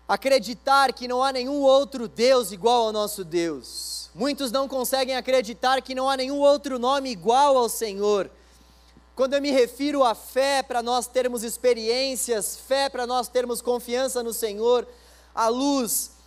[0.05, 4.09] acreditar que não há nenhum outro Deus igual ao nosso Deus.
[4.13, 8.29] Muitos não conseguem acreditar que não há nenhum outro nome igual ao Senhor.
[9.15, 14.21] Quando eu me refiro à fé para nós termos experiências, fé para nós termos confiança
[14.21, 14.85] no Senhor,
[15.33, 16.18] à luz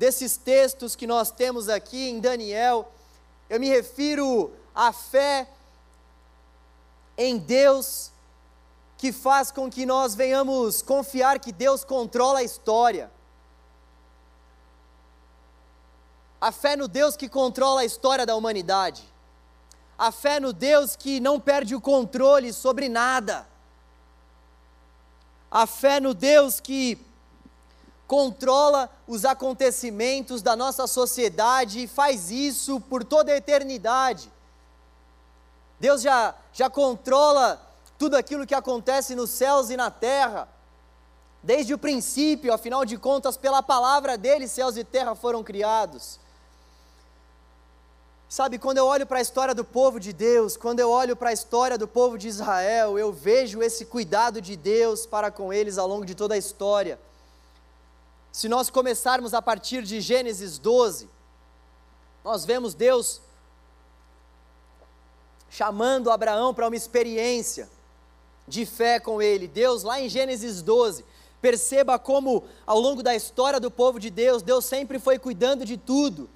[0.00, 2.90] desses textos que nós temos aqui em Daniel,
[3.50, 5.46] eu me refiro à fé
[7.18, 8.10] em Deus
[8.96, 13.10] que faz com que nós venhamos confiar que Deus controla a história.
[16.40, 19.04] A fé no Deus que controla a história da humanidade
[19.98, 23.46] a fé no Deus que não perde o controle sobre nada,
[25.50, 26.98] a fé no Deus que
[28.10, 34.32] controla os acontecimentos da nossa sociedade e faz isso por toda a eternidade.
[35.78, 37.64] Deus já, já controla
[37.96, 40.48] tudo aquilo que acontece nos céus e na terra,
[41.40, 46.18] desde o princípio, afinal de contas, pela palavra dele, céus e terra foram criados.
[48.28, 51.30] Sabe, quando eu olho para a história do povo de Deus, quando eu olho para
[51.30, 55.78] a história do povo de Israel, eu vejo esse cuidado de Deus para com eles
[55.78, 56.98] ao longo de toda a história.
[58.32, 61.08] Se nós começarmos a partir de Gênesis 12,
[62.24, 63.20] nós vemos Deus
[65.48, 67.68] chamando Abraão para uma experiência
[68.46, 69.48] de fé com ele.
[69.48, 71.04] Deus, lá em Gênesis 12,
[71.40, 75.76] perceba como ao longo da história do povo de Deus, Deus sempre foi cuidando de
[75.76, 76.28] tudo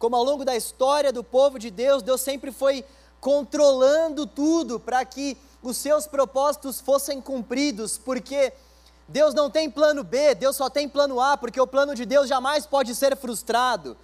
[0.00, 2.82] como ao longo da história do povo de Deus, Deus sempre foi
[3.20, 8.50] controlando tudo para que os seus propósitos fossem cumpridos, porque
[9.10, 12.28] Deus não tem plano B, Deus só tem plano A, porque o plano de Deus
[12.28, 13.96] jamais pode ser frustrado.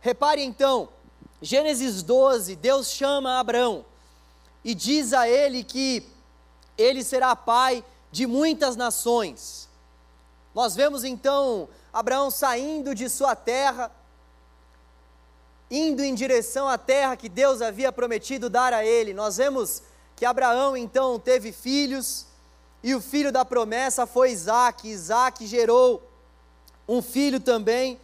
[0.00, 0.88] Repare então,
[1.42, 3.84] Gênesis 12, Deus chama Abraão
[4.64, 6.08] e diz a ele que
[6.78, 9.68] ele será pai de muitas nações.
[10.54, 13.90] Nós vemos então Abraão saindo de sua terra,
[15.70, 19.12] indo em direção à terra que Deus havia prometido dar a ele.
[19.12, 19.82] Nós vemos
[20.16, 22.26] que Abraão então teve filhos,
[22.82, 24.88] e o filho da promessa foi Isaac.
[24.88, 26.02] Isaac gerou
[26.88, 27.98] um filho também.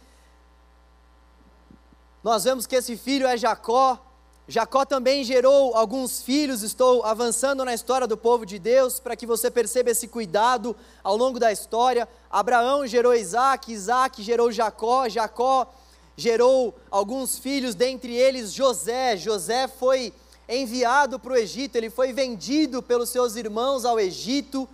[2.23, 3.99] Nós vemos que esse filho é Jacó.
[4.47, 6.63] Jacó também gerou alguns filhos.
[6.63, 11.15] Estou avançando na história do povo de Deus para que você perceba esse cuidado ao
[11.15, 12.07] longo da história.
[12.29, 15.67] Abraão gerou Isaac, Isaac gerou Jacó, Jacó
[16.15, 19.17] gerou alguns filhos, dentre eles José.
[19.17, 20.13] José foi
[20.47, 24.67] enviado para o Egito, ele foi vendido pelos seus irmãos ao Egito.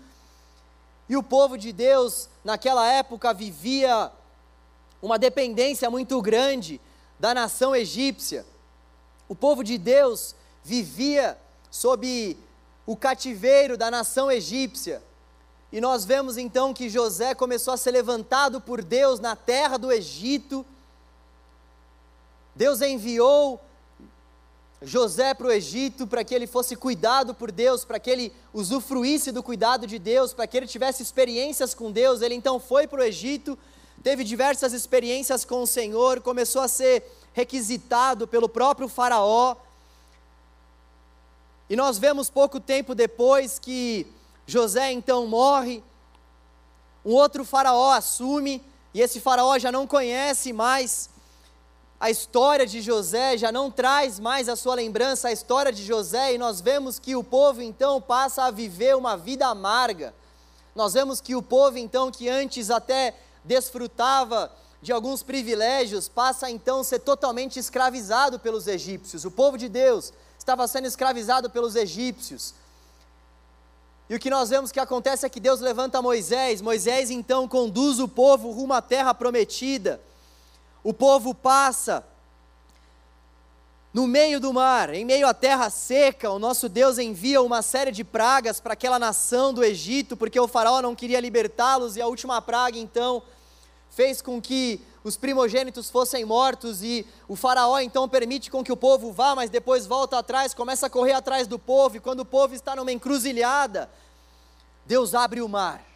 [1.08, 4.12] E o povo de Deus, naquela época, vivia
[5.02, 6.80] uma dependência muito grande
[7.20, 8.46] da nação egípcia.
[9.28, 11.38] O povo de Deus vivia
[11.70, 12.38] sob
[12.86, 15.02] o cativeiro da nação egípcia.
[15.72, 19.92] E nós vemos então que José começou a ser levantado por Deus na terra do
[19.92, 20.66] Egito
[22.60, 23.62] Deus enviou
[24.82, 29.32] José para o Egito para que ele fosse cuidado por Deus, para que ele usufruísse
[29.32, 32.22] do cuidado de Deus, para que ele tivesse experiências com Deus.
[32.22, 33.58] Ele então foi para o Egito,
[34.02, 39.56] teve diversas experiências com o Senhor, começou a ser requisitado pelo próprio Faraó.
[41.70, 44.08] E nós vemos pouco tempo depois que
[44.48, 45.84] José então morre,
[47.06, 48.64] um outro Faraó assume,
[48.94, 51.10] e esse Faraó já não conhece mais
[52.00, 56.34] a história de José já não traz mais a sua lembrança a história de José,
[56.34, 60.14] e nós vemos que o povo então passa a viver uma vida amarga.
[60.74, 64.50] Nós vemos que o povo então, que antes até desfrutava
[64.82, 69.26] de alguns privilégios, passa então a ser totalmente escravizado pelos egípcios.
[69.26, 72.54] O povo de Deus estava sendo escravizado pelos egípcios.
[74.10, 78.00] E o que nós vemos que acontece é que Deus levanta Moisés, Moisés então conduz
[78.00, 80.00] o povo rumo à terra prometida.
[80.84, 82.04] O povo passa
[83.92, 87.92] no meio do mar, em meio à terra seca, o nosso Deus envia uma série
[87.92, 92.06] de pragas para aquela nação do Egito, porque o faraó não queria libertá-los, e a
[92.06, 93.24] última praga então
[93.90, 96.84] fez com que os primogênitos fossem mortos.
[96.84, 100.86] E o faraó então permite com que o povo vá, mas depois volta atrás, começa
[100.86, 103.90] a correr atrás do povo, e quando o povo está numa encruzilhada,
[104.86, 105.89] Deus abre o mar.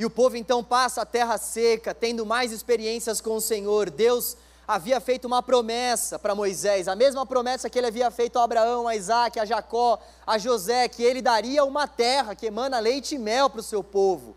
[0.00, 3.90] E o povo então passa a terra seca, tendo mais experiências com o Senhor.
[3.90, 4.34] Deus
[4.66, 8.88] havia feito uma promessa para Moisés, a mesma promessa que ele havia feito a Abraão,
[8.88, 13.18] a Isaac, a Jacó, a José, que ele daria uma terra que emana leite e
[13.18, 14.34] mel para o seu povo.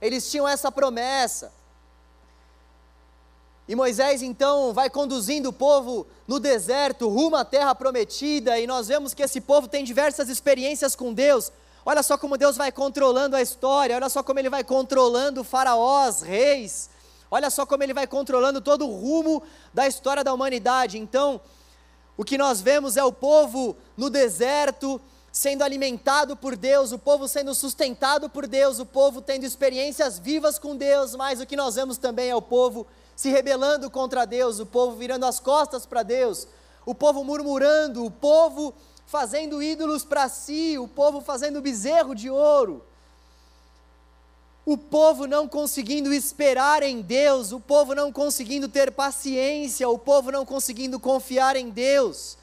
[0.00, 1.52] Eles tinham essa promessa.
[3.66, 8.86] E Moisés então vai conduzindo o povo no deserto, rumo à terra prometida, e nós
[8.86, 11.50] vemos que esse povo tem diversas experiências com Deus.
[11.84, 16.20] Olha só como Deus vai controlando a história, olha só como ele vai controlando faraós,
[16.20, 16.90] reis,
[17.30, 20.98] olha só como ele vai controlando todo o rumo da história da humanidade.
[20.98, 21.40] Então,
[22.16, 25.00] o que nós vemos é o povo no deserto,
[25.32, 30.58] sendo alimentado por Deus, o povo sendo sustentado por Deus, o povo tendo experiências vivas
[30.58, 34.58] com Deus, mas o que nós vemos também é o povo se rebelando contra Deus,
[34.58, 36.46] o povo virando as costas para Deus,
[36.84, 38.74] o povo murmurando, o povo
[39.10, 42.80] fazendo ídolos para si, o povo fazendo bezerro de ouro,
[44.64, 50.30] o povo não conseguindo esperar em Deus, o povo não conseguindo ter paciência, o povo
[50.30, 52.38] não conseguindo confiar em Deus,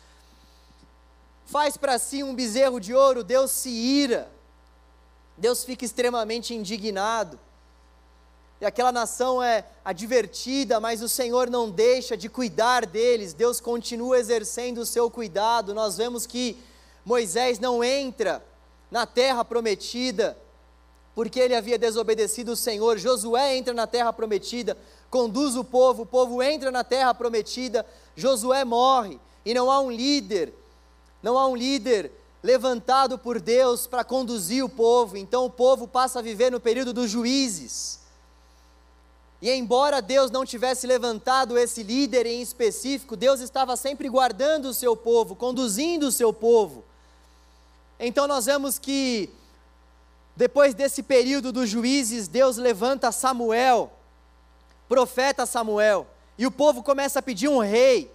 [1.45, 4.30] faz para si um bezerro de ouro, Deus se ira,
[5.38, 7.39] Deus fica extremamente indignado.
[8.60, 14.18] E aquela nação é advertida, mas o Senhor não deixa de cuidar deles, Deus continua
[14.18, 15.74] exercendo o seu cuidado.
[15.74, 16.58] Nós vemos que
[17.05, 18.43] Moisés não entra
[18.89, 20.38] na terra prometida,
[21.14, 22.97] porque ele havia desobedecido o Senhor.
[22.97, 24.76] Josué entra na terra prometida,
[25.10, 27.86] conduz o povo, o povo entra na terra prometida,
[28.16, 30.51] Josué morre, e não há um líder,
[31.22, 36.20] não há um líder levantado por Deus para conduzir o povo, então o povo passa
[36.20, 38.07] a viver no período dos juízes.
[39.42, 44.74] E embora Deus não tivesse levantado esse líder em específico, Deus estava sempre guardando o
[44.74, 46.84] seu povo, conduzindo o seu povo.
[48.00, 49.30] Então nós vemos que
[50.36, 53.92] depois desse período dos juízes, Deus levanta Samuel,
[54.88, 56.08] profeta Samuel,
[56.38, 58.12] e o povo começa a pedir um rei.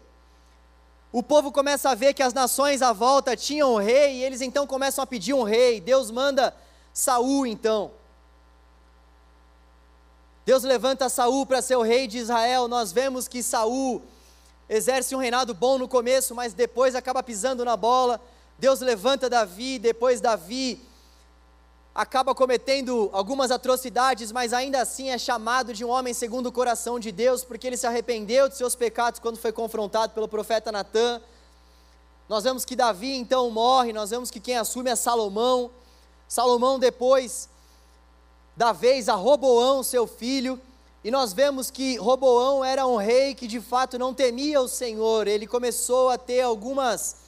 [1.13, 4.41] O povo começa a ver que as nações à volta tinham um rei, e eles
[4.41, 5.81] então começam a pedir um rei.
[5.81, 6.55] Deus manda
[6.93, 7.91] Saul então.
[10.45, 12.67] Deus levanta Saul para ser o rei de Israel.
[12.67, 14.03] Nós vemos que Saul
[14.69, 18.21] exerce um reinado bom no começo, mas depois acaba pisando na bola.
[18.59, 20.81] Deus levanta Davi, depois Davi
[21.95, 26.99] acaba cometendo algumas atrocidades, mas ainda assim é chamado de um homem segundo o coração
[26.99, 31.21] de Deus, porque ele se arrependeu de seus pecados quando foi confrontado pelo profeta Natã.
[32.29, 35.71] Nós vemos que Davi então morre, nós vemos que quem assume é Salomão.
[36.27, 37.49] Salomão depois
[38.57, 40.61] da vez a Roboão, seu filho,
[41.05, 45.27] e nós vemos que Roboão era um rei que de fato não temia o Senhor,
[45.27, 47.23] ele começou a ter algumas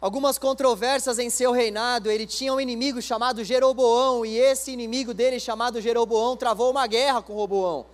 [0.00, 2.10] algumas controvérsias em seu reinado.
[2.10, 7.20] Ele tinha um inimigo chamado Jeroboão, e esse inimigo dele, chamado Jeroboão, travou uma guerra
[7.20, 7.84] com Roboão.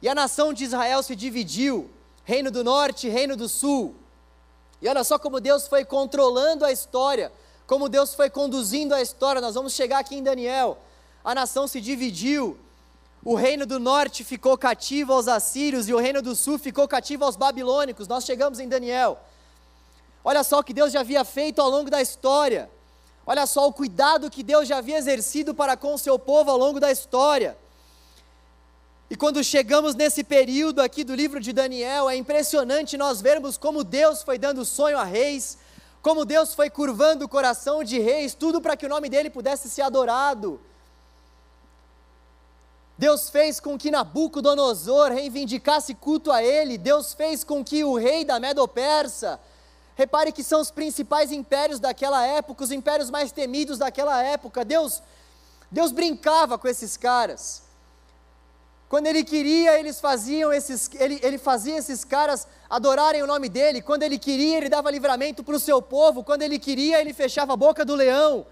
[0.00, 1.90] E a nação de Israel se dividiu:
[2.24, 3.96] reino do norte, reino do sul.
[4.80, 7.32] E olha só como Deus foi controlando a história,
[7.66, 9.40] como Deus foi conduzindo a história.
[9.40, 10.78] Nós vamos chegar aqui em Daniel
[11.24, 12.58] a nação se dividiu.
[13.24, 17.24] O reino do norte ficou cativo aos assírios e o reino do sul ficou cativo
[17.24, 18.08] aos babilônicos.
[18.08, 19.18] Nós chegamos em Daniel.
[20.24, 22.70] Olha só o que Deus já havia feito ao longo da história.
[23.26, 26.56] Olha só o cuidado que Deus já havia exercido para com o seu povo ao
[26.56, 27.58] longo da história.
[29.10, 33.82] E quando chegamos nesse período aqui do livro de Daniel, é impressionante nós vermos como
[33.82, 35.56] Deus foi dando sonho a reis,
[36.02, 39.68] como Deus foi curvando o coração de reis, tudo para que o nome dele pudesse
[39.70, 40.60] ser adorado.
[42.98, 48.24] Deus fez com que Nabucodonosor reivindicasse culto a ele, Deus fez com que o rei
[48.24, 49.38] da Medo-Persa,
[49.94, 55.00] repare que são os principais impérios daquela época, os impérios mais temidos daquela época, Deus,
[55.70, 57.62] Deus brincava com esses caras.
[58.88, 63.82] Quando ele queria, eles faziam esses, ele, ele fazia esses caras adorarem o nome dele.
[63.82, 66.24] Quando ele queria, ele dava livramento para o seu povo.
[66.24, 68.46] Quando ele queria, ele fechava a boca do leão.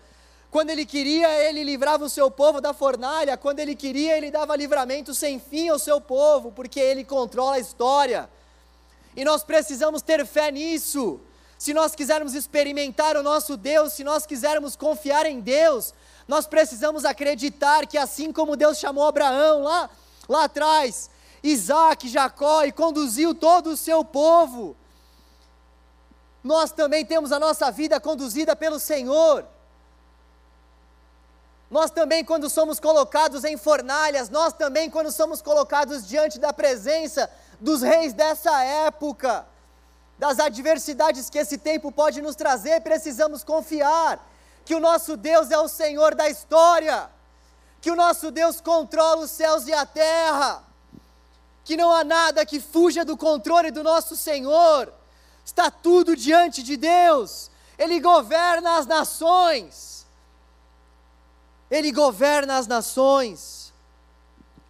[0.50, 3.36] Quando ele queria, ele livrava o seu povo da fornalha.
[3.36, 7.58] Quando ele queria, ele dava livramento sem fim ao seu povo, porque ele controla a
[7.58, 8.28] história.
[9.14, 11.20] E nós precisamos ter fé nisso.
[11.58, 15.94] se nós quisermos experimentar o nosso Deus, se nós quisermos confiar em Deus,
[16.28, 19.88] nós precisamos acreditar que assim como Deus chamou Abraão lá,
[20.28, 21.08] lá atrás,
[21.42, 24.76] Isaac, Jacó e conduziu todo o seu povo,
[26.44, 29.46] nós também temos a nossa vida conduzida pelo Senhor.
[31.70, 37.28] Nós também, quando somos colocados em fornalhas, nós também, quando somos colocados diante da presença
[37.60, 39.44] dos reis dessa época,
[40.18, 44.24] das adversidades que esse tempo pode nos trazer, precisamos confiar
[44.64, 47.08] que o nosso Deus é o Senhor da história,
[47.80, 50.62] que o nosso Deus controla os céus e a terra,
[51.64, 54.92] que não há nada que fuja do controle do nosso Senhor,
[55.44, 59.95] está tudo diante de Deus, Ele governa as nações,
[61.70, 63.72] Ele governa as nações,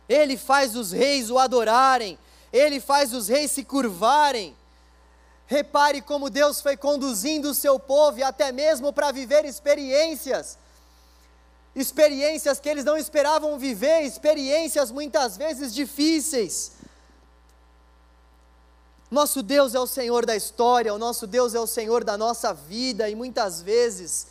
[0.09, 2.19] Ele faz os reis o adorarem,
[2.53, 4.57] Ele faz os reis se curvarem,
[5.47, 10.59] Repare como Deus foi conduzindo o seu povo até mesmo para viver experiências.
[11.75, 16.73] Experiências que eles não esperavam viver, experiências muitas vezes difíceis.
[19.09, 22.53] Nosso Deus é o Senhor da história, o nosso Deus é o Senhor da nossa
[22.53, 24.27] vida e muitas vezes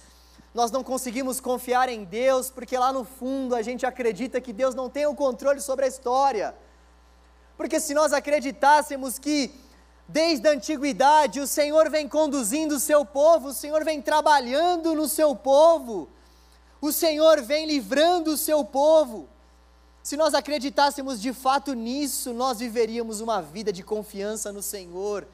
[0.55, 4.73] nós não conseguimos confiar em Deus porque lá no fundo a gente acredita que Deus
[4.73, 6.55] não tem o controle sobre a história.
[7.55, 9.53] Porque se nós acreditássemos que
[10.07, 15.07] Desde a antiguidade, o Senhor vem conduzindo o seu povo, o Senhor vem trabalhando no
[15.07, 16.07] seu povo,
[16.79, 19.27] o Senhor vem livrando o seu povo.
[20.03, 25.27] Se nós acreditássemos de fato nisso, nós viveríamos uma vida de confiança no Senhor.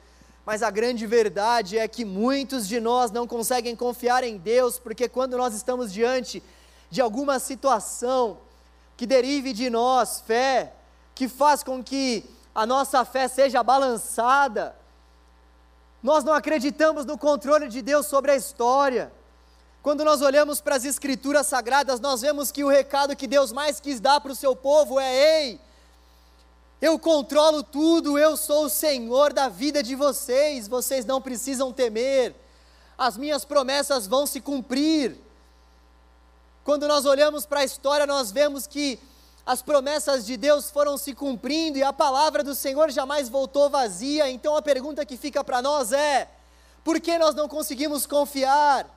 [0.46, 5.08] Mas a grande verdade é que muitos de nós não conseguem confiar em Deus, porque
[5.08, 6.42] quando nós estamos diante
[6.90, 8.40] de alguma situação
[8.98, 10.74] que derive de nós fé,
[11.16, 14.76] que faz com que a nossa fé seja balançada.
[16.04, 19.12] Nós não acreditamos no controle de Deus sobre a história.
[19.82, 23.80] Quando nós olhamos para as Escrituras Sagradas, nós vemos que o recado que Deus mais
[23.80, 25.62] quis dar para o seu povo é: ei,
[26.82, 32.36] eu controlo tudo, eu sou o Senhor da vida de vocês, vocês não precisam temer,
[32.98, 35.16] as minhas promessas vão se cumprir.
[36.64, 39.00] Quando nós olhamos para a história, nós vemos que
[39.46, 44.30] as promessas de Deus foram se cumprindo e a palavra do Senhor jamais voltou vazia.
[44.30, 46.30] Então a pergunta que fica para nós é:
[46.84, 48.88] por que nós não conseguimos confiar?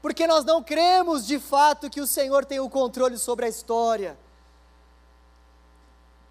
[0.00, 4.16] Porque nós não cremos de fato que o Senhor tem o controle sobre a história.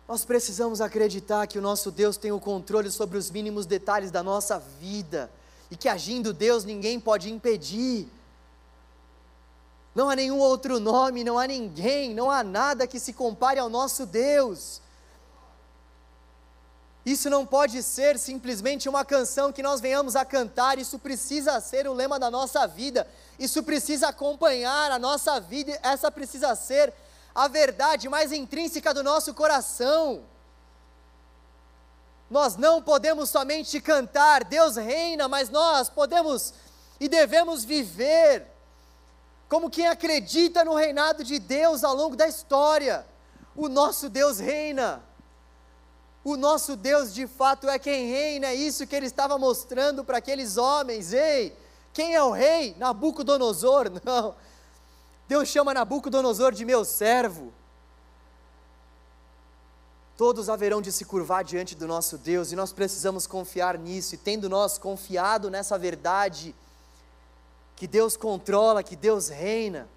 [0.07, 4.23] Nós precisamos acreditar que o nosso Deus tem o controle sobre os mínimos detalhes da
[4.23, 5.29] nossa vida
[5.69, 8.07] e que agindo Deus ninguém pode impedir.
[9.93, 13.67] Não há nenhum outro nome, não há ninguém, não há nada que se compare ao
[13.67, 14.81] nosso Deus.
[17.05, 21.87] Isso não pode ser simplesmente uma canção que nós venhamos a cantar, isso precisa ser
[21.87, 23.07] o lema da nossa vida,
[23.39, 26.93] isso precisa acompanhar a nossa vida, essa precisa ser
[27.37, 30.23] a verdade mais intrínseca do nosso coração.
[32.31, 36.51] Nós não podemos somente cantar, Deus reina, mas nós podemos
[36.99, 38.47] e devemos viver
[39.47, 43.05] como quem acredita no reinado de Deus ao longo da história.
[43.55, 45.03] O nosso Deus reina.
[46.23, 50.17] O nosso Deus de fato é quem reina, é isso que ele estava mostrando para
[50.17, 51.13] aqueles homens.
[51.13, 51.55] Ei,
[51.93, 52.75] quem é o rei?
[52.79, 53.91] Nabucodonosor?
[54.03, 54.33] Não.
[55.27, 57.51] Deus chama Nabucodonosor de meu servo.
[60.15, 64.17] Todos haverão de se curvar diante do nosso Deus e nós precisamos confiar nisso, e
[64.17, 66.55] tendo nós confiado nessa verdade,
[67.75, 69.87] que Deus controla, que Deus reina,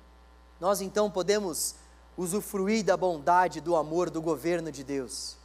[0.61, 1.75] nós então podemos
[2.19, 5.37] usufruir da bondade, do amor, do governo de Deus.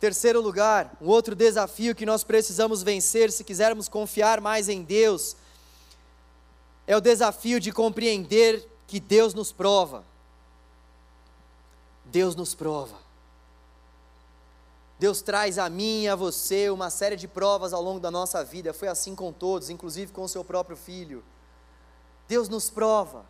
[0.00, 5.36] Terceiro lugar, um outro desafio que nós precisamos vencer se quisermos confiar mais em Deus,
[6.92, 10.04] é o desafio de compreender que Deus nos prova.
[12.04, 12.96] Deus nos prova.
[14.98, 18.44] Deus traz a mim e a você uma série de provas ao longo da nossa
[18.44, 21.24] vida, foi assim com todos, inclusive com o seu próprio filho.
[22.28, 23.24] Deus nos prova.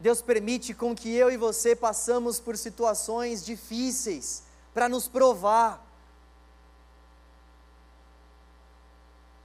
[0.00, 5.83] Deus permite com que eu e você passamos por situações difíceis para nos provar.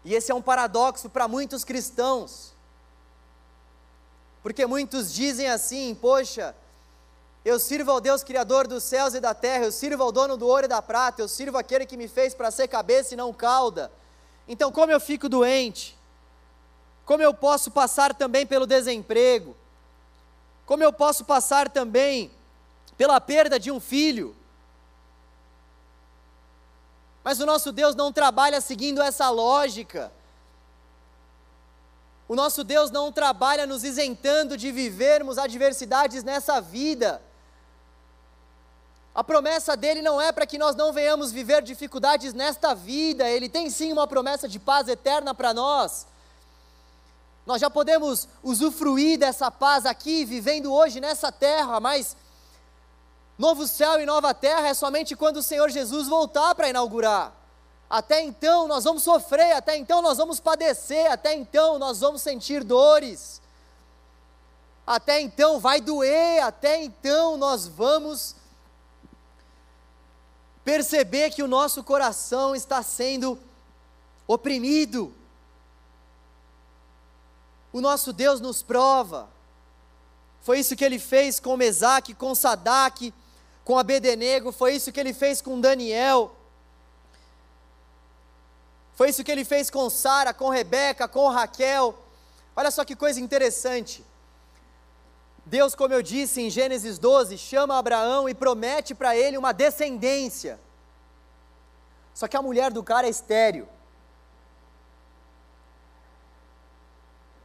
[0.03, 2.53] E esse é um paradoxo para muitos cristãos.
[4.41, 6.55] Porque muitos dizem assim: "Poxa,
[7.43, 10.45] eu sirvo ao Deus Criador dos céus e da terra, eu sirvo ao dono do
[10.45, 13.33] ouro e da prata, eu sirvo aquele que me fez para ser cabeça e não
[13.33, 13.91] cauda.
[14.47, 15.97] Então, como eu fico doente?
[17.05, 19.55] Como eu posso passar também pelo desemprego?
[20.65, 22.29] Como eu posso passar também
[22.97, 24.35] pela perda de um filho?
[27.29, 30.11] Mas o nosso Deus não trabalha seguindo essa lógica.
[32.27, 37.21] O nosso Deus não trabalha nos isentando de vivermos adversidades nessa vida.
[39.13, 43.47] A promessa dele não é para que nós não venhamos viver dificuldades nesta vida, ele
[43.47, 46.07] tem sim uma promessa de paz eterna para nós.
[47.45, 52.17] Nós já podemos usufruir dessa paz aqui, vivendo hoje nessa terra, mas
[53.39, 57.33] novo céu e nova terra é somente quando o Senhor Jesus voltar para inaugurar.
[57.89, 62.65] Até então nós vamos sofrer, até então nós vamos padecer, até então nós vamos sentir
[62.65, 63.41] dores.
[64.85, 68.35] Até então vai doer, até então nós vamos
[70.65, 73.39] perceber que o nosso coração está sendo
[74.27, 75.13] oprimido.
[77.71, 79.29] O nosso Deus nos prova.
[80.41, 83.13] Foi isso que ele fez com Mesaque, com Sadak,
[83.69, 86.35] com Abednego, foi isso que ele fez com Daniel.
[88.95, 91.95] Foi isso que ele fez com Sara, com Rebeca, com Raquel.
[92.55, 94.03] Olha só que coisa interessante.
[95.45, 100.59] Deus, como eu disse em Gênesis 12, chama Abraão e promete para ele uma descendência.
[102.15, 103.69] Só que a mulher do cara é estéreo.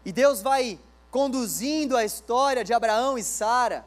[0.02, 3.84] E Deus vai conduzindo a história de Abraão e Sara,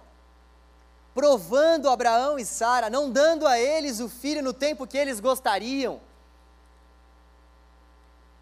[1.18, 6.00] provando Abraão e Sara, não dando a eles o filho no tempo que eles gostariam.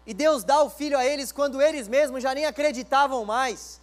[0.06, 3.80] E Deus dá o filho a eles quando eles mesmos já nem acreditavam mais.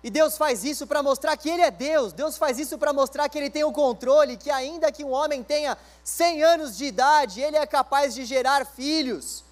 [0.00, 3.28] E Deus faz isso para mostrar que Ele é Deus, Deus faz isso para mostrar
[3.28, 7.40] que Ele tem o controle, que ainda que um homem tenha 100 anos de idade,
[7.40, 9.44] ele é capaz de gerar filhos.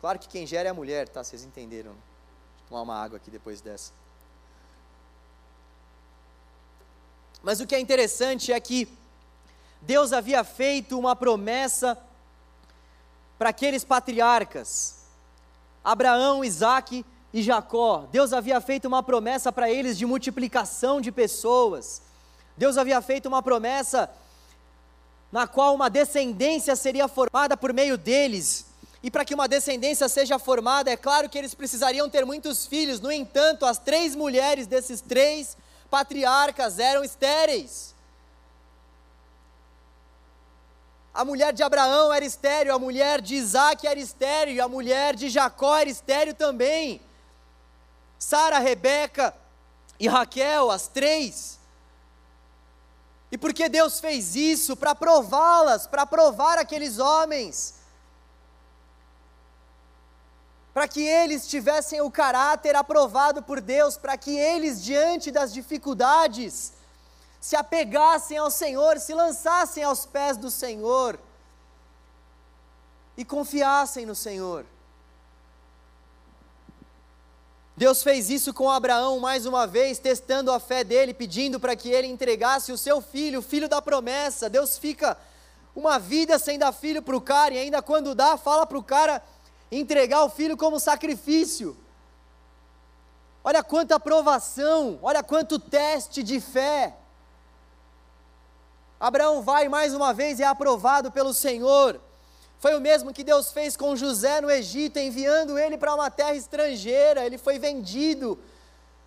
[0.00, 1.22] Claro que quem gera é a mulher, tá?
[1.22, 1.90] Vocês entenderam.
[1.90, 2.00] Vou
[2.70, 3.92] tomar uma água aqui depois dessa.
[7.42, 8.88] Mas o que é interessante é que
[9.80, 11.96] Deus havia feito uma promessa
[13.38, 14.96] para aqueles patriarcas,
[15.84, 18.06] Abraão, Isaac e Jacó.
[18.10, 22.02] Deus havia feito uma promessa para eles de multiplicação de pessoas.
[22.56, 24.10] Deus havia feito uma promessa
[25.30, 28.66] na qual uma descendência seria formada por meio deles.
[29.02, 32.98] E para que uma descendência seja formada, é claro que eles precisariam ter muitos filhos.
[32.98, 35.56] No entanto, as três mulheres desses três
[35.90, 37.94] patriarcas eram estéreis.
[41.12, 45.16] A mulher de Abraão era estéreo, a mulher de Isaac era estéreo, e a mulher
[45.16, 47.00] de Jacó era estéreo também.
[48.18, 49.34] Sara, Rebeca
[49.98, 51.58] e Raquel, as três.
[53.30, 54.76] E por que Deus fez isso?
[54.76, 57.77] Para prová-las, para provar aqueles homens.
[60.78, 66.72] Para que eles tivessem o caráter aprovado por Deus, para que eles, diante das dificuldades,
[67.40, 71.18] se apegassem ao Senhor, se lançassem aos pés do Senhor
[73.16, 74.64] e confiassem no Senhor.
[77.76, 81.90] Deus fez isso com Abraão mais uma vez, testando a fé dele, pedindo para que
[81.90, 84.48] ele entregasse o seu filho, o filho da promessa.
[84.48, 85.18] Deus fica
[85.74, 88.82] uma vida sem dar filho para o cara, e ainda quando dá, fala para o
[88.82, 89.20] cara
[89.70, 91.76] entregar o filho como sacrifício.
[93.44, 96.94] Olha quanta aprovação, olha quanto teste de fé.
[99.00, 102.00] Abraão vai mais uma vez e é aprovado pelo Senhor.
[102.58, 106.34] Foi o mesmo que Deus fez com José no Egito, enviando ele para uma terra
[106.34, 107.24] estrangeira.
[107.24, 108.36] Ele foi vendido.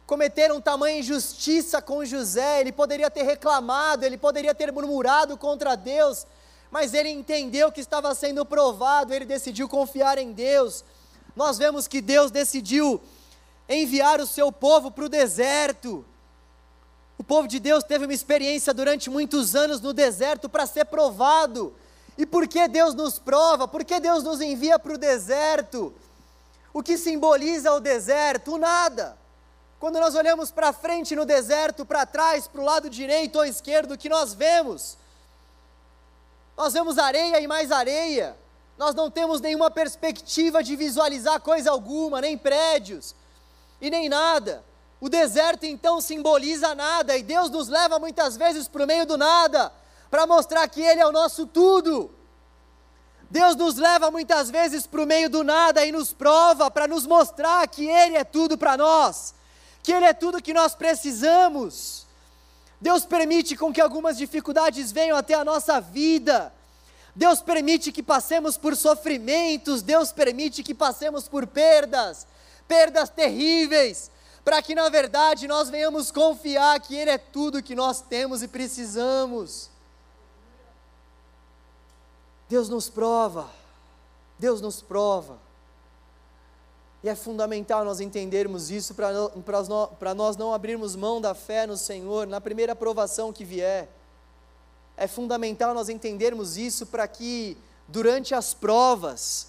[0.07, 2.61] Cometeram tamanha injustiça com José.
[2.61, 6.25] Ele poderia ter reclamado, ele poderia ter murmurado contra Deus,
[6.71, 9.13] mas ele entendeu que estava sendo provado.
[9.13, 10.85] Ele decidiu confiar em Deus.
[11.35, 13.01] Nós vemos que Deus decidiu
[13.67, 16.05] enviar o seu povo para o deserto.
[17.17, 21.75] O povo de Deus teve uma experiência durante muitos anos no deserto para ser provado.
[22.17, 23.67] E por que Deus nos prova?
[23.67, 25.93] Por que Deus nos envia para o deserto?
[26.73, 28.53] O que simboliza o deserto?
[28.53, 29.17] O nada.
[29.79, 33.93] Quando nós olhamos para frente no deserto, para trás, para o lado direito ou esquerdo,
[33.93, 34.97] o que nós vemos?
[36.57, 38.37] Nós vemos areia e mais areia.
[38.77, 43.15] Nós não temos nenhuma perspectiva de visualizar coisa alguma, nem prédios
[43.79, 44.63] e nem nada.
[44.99, 49.17] O deserto então simboliza nada e Deus nos leva muitas vezes para o meio do
[49.17, 49.71] nada
[50.11, 52.11] para mostrar que Ele é o nosso tudo.
[53.29, 57.07] Deus nos leva muitas vezes para o meio do nada e nos prova para nos
[57.07, 59.33] mostrar que Ele é tudo para nós,
[59.81, 62.00] que Ele é tudo que nós precisamos.
[62.81, 66.51] Deus permite com que algumas dificuldades venham até a nossa vida.
[67.15, 72.25] Deus permite que passemos por sofrimentos, Deus permite que passemos por perdas,
[72.67, 74.09] perdas terríveis,
[74.43, 78.47] para que na verdade nós venhamos confiar que Ele é tudo que nós temos e
[78.47, 79.69] precisamos.
[82.49, 83.49] Deus nos prova,
[84.39, 85.37] Deus nos prova.
[87.03, 92.27] E é fundamental nós entendermos isso para nós não abrirmos mão da fé no Senhor
[92.27, 93.89] na primeira provação que vier.
[94.95, 99.47] É fundamental nós entendermos isso para que durante as provas,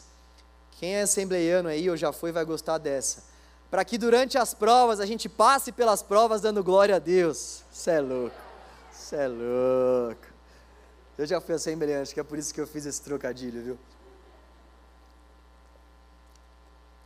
[0.79, 3.23] quem é assembleiano aí ou já foi vai gostar dessa.
[3.71, 7.63] Para que durante as provas a gente passe pelas provas dando glória a Deus.
[7.71, 8.37] Você é louco.
[8.91, 10.27] Você é louco.
[11.19, 13.79] Eu já fui assembleante, acho que é por isso que eu fiz esse trocadilho, viu?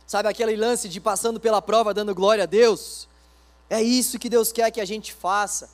[0.07, 3.09] Sabe aquele lance de passando pela prova dando glória a Deus?
[3.69, 5.69] É isso que Deus quer que a gente faça.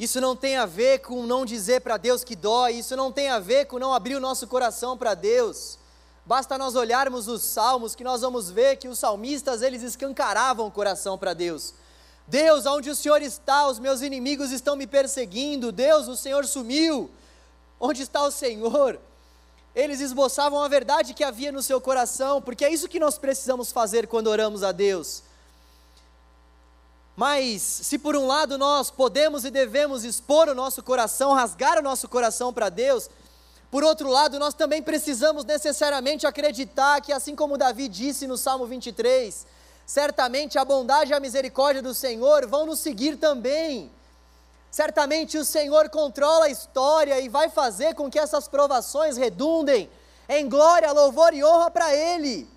[0.00, 3.28] Isso não tem a ver com não dizer para Deus que dói, isso não tem
[3.28, 5.78] a ver com não abrir o nosso coração para Deus.
[6.26, 10.70] Basta nós olharmos os salmos que nós vamos ver que os salmistas eles escancaravam o
[10.72, 11.72] coração para Deus.
[12.26, 13.68] Deus, onde o Senhor está?
[13.68, 15.70] Os meus inimigos estão me perseguindo.
[15.70, 17.08] Deus, o Senhor sumiu.
[17.78, 18.98] Onde está o Senhor?
[19.76, 23.70] Eles esboçavam a verdade que havia no seu coração, porque é isso que nós precisamos
[23.70, 25.22] fazer quando oramos a Deus.
[27.14, 31.82] Mas, se por um lado nós podemos e devemos expor o nosso coração, rasgar o
[31.82, 33.10] nosso coração para Deus,
[33.70, 38.64] por outro lado, nós também precisamos necessariamente acreditar que, assim como Davi disse no Salmo
[38.64, 39.46] 23,
[39.84, 43.90] certamente a bondade e a misericórdia do Senhor vão nos seguir também.
[44.70, 49.88] Certamente o Senhor controla a história e vai fazer com que essas provações redundem
[50.28, 52.48] em glória, louvor e honra para Ele.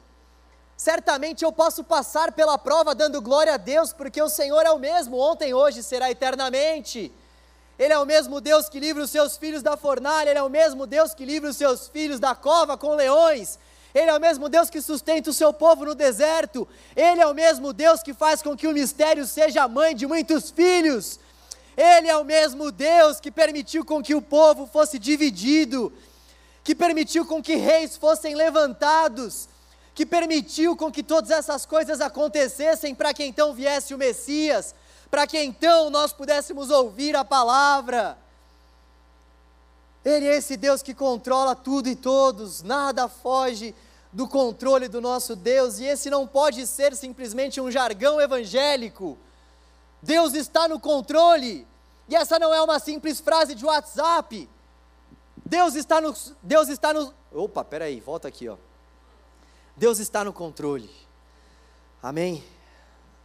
[0.76, 4.80] Certamente eu posso passar pela prova dando glória a Deus, porque o Senhor é o
[4.80, 7.12] mesmo, ontem, hoje será eternamente.
[7.78, 10.50] Ele é o mesmo Deus que livra os seus filhos da fornalha, Ele é o
[10.50, 13.60] mesmo Deus que livra os seus filhos da cova com leões.
[13.94, 16.68] Ele é o mesmo Deus que sustenta o seu povo no deserto.
[16.96, 20.06] Ele é o mesmo Deus que faz com que o mistério seja a mãe de
[20.06, 21.20] muitos filhos.
[21.80, 25.94] Ele é o mesmo Deus que permitiu com que o povo fosse dividido,
[26.62, 29.48] que permitiu com que reis fossem levantados,
[29.96, 34.76] que permitiu com que todas essas coisas acontecessem para que então viesse o Messias,
[35.10, 38.18] para que então nós pudéssemos ouvir a palavra.
[40.04, 43.74] Ele é esse Deus que controla tudo e todos, nada foge
[44.12, 49.18] do controle do nosso Deus, e esse não pode ser simplesmente um jargão evangélico.
[50.02, 51.68] Deus está no controle.
[52.08, 54.50] E essa não é uma simples frase de WhatsApp.
[55.46, 56.14] Deus está no.
[56.42, 57.14] Deus está no.
[57.32, 58.58] Opa, peraí, volta aqui, ó.
[59.76, 60.90] Deus está no controle.
[62.02, 62.44] Amém?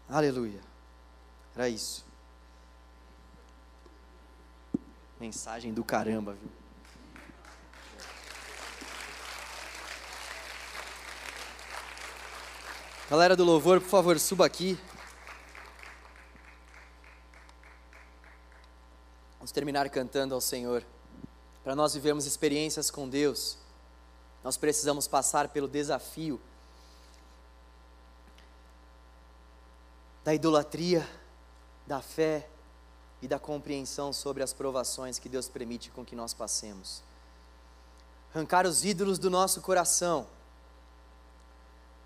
[0.09, 0.61] Aleluia.
[1.55, 2.05] Era isso.
[5.19, 6.51] Mensagem do caramba, viu?
[13.09, 14.79] Galera do louvor, por favor, suba aqui.
[19.45, 20.83] Vamos terminar cantando ao Senhor.
[21.63, 23.59] Para nós vivermos experiências com Deus,
[24.43, 26.41] nós precisamos passar pelo desafio
[30.25, 31.07] da idolatria,
[31.87, 32.49] da fé
[33.21, 37.03] e da compreensão sobre as provações que Deus permite com que nós passemos.
[38.35, 40.27] Arrancar os ídolos do nosso coração,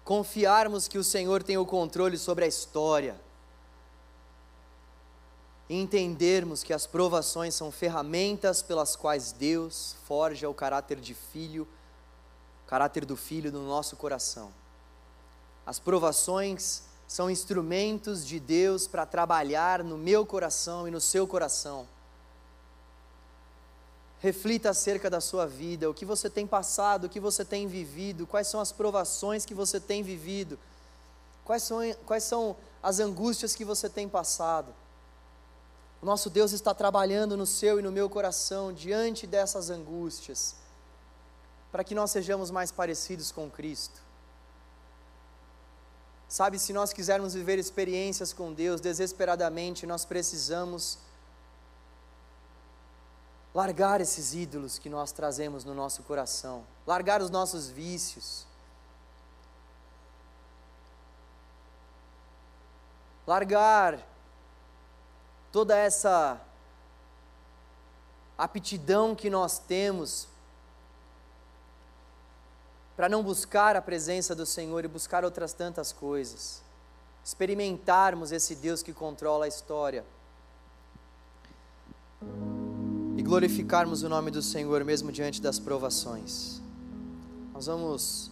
[0.03, 3.28] confiarmos que o Senhor tem o controle sobre a história
[5.69, 11.69] e entendermos que as provações são ferramentas pelas quais Deus forja o caráter de filho,
[12.65, 14.51] o caráter do filho no nosso coração.
[15.67, 21.87] As provações são instrumentos de Deus para trabalhar no meu coração e no seu coração.
[24.21, 28.27] Reflita acerca da sua vida, o que você tem passado, o que você tem vivido,
[28.27, 30.59] quais são as provações que você tem vivido,
[31.45, 34.75] quais são, quais são as angústias que você tem passado.
[36.01, 40.55] O nosso Deus está trabalhando no seu e no meu coração diante dessas angústias,
[41.73, 44.01] para que nós sejamos mais parecidos com Cristo.
[46.29, 50.99] Sabe, se nós quisermos viver experiências com Deus desesperadamente, nós precisamos
[53.55, 58.47] largar esses ídolos que nós trazemos no nosso coração, largar os nossos vícios,
[63.27, 64.07] largar
[65.53, 66.41] toda essa
[68.37, 70.29] aptidão que nós temos
[72.97, 76.63] para não buscar a presença do Senhor e buscar outras tantas coisas,
[77.25, 80.05] experimentarmos esse Deus que controla a história
[83.17, 86.61] e glorificarmos o nome do Senhor mesmo diante das provações.
[87.53, 88.31] Nós vamos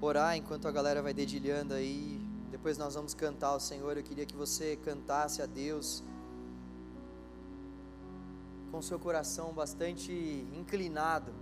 [0.00, 3.96] orar enquanto a galera vai dedilhando aí, depois nós vamos cantar ao Senhor.
[3.96, 6.02] Eu queria que você cantasse a Deus
[8.70, 10.12] com seu coração bastante
[10.54, 11.32] inclinado,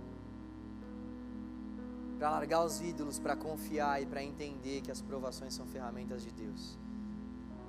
[2.17, 6.31] para largar os ídolos, para confiar e para entender que as provações são ferramentas de
[6.31, 6.77] Deus.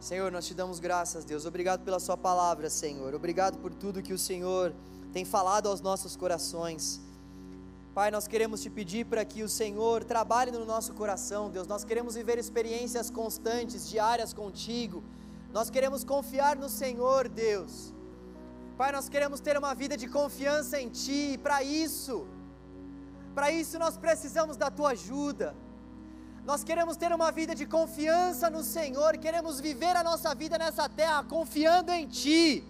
[0.01, 1.45] Senhor, nós te damos graças, Deus.
[1.45, 3.15] Obrigado pela Sua palavra, Senhor.
[3.15, 4.73] Obrigado por tudo que o Senhor
[5.13, 7.01] tem falado aos nossos corações.
[7.95, 11.67] Pai, nós queremos te pedir para que o Senhor trabalhe no nosso coração, Deus.
[11.67, 15.03] Nós queremos viver experiências constantes, diárias contigo.
[15.53, 17.93] Nós queremos confiar no Senhor, Deus.
[18.79, 22.29] Pai, nós queremos ter uma vida de confiança em Ti, e para isso,
[23.35, 25.53] para isso nós precisamos da Tua ajuda.
[26.45, 30.89] Nós queremos ter uma vida de confiança no Senhor, queremos viver a nossa vida nessa
[30.89, 32.65] terra confiando em Ti,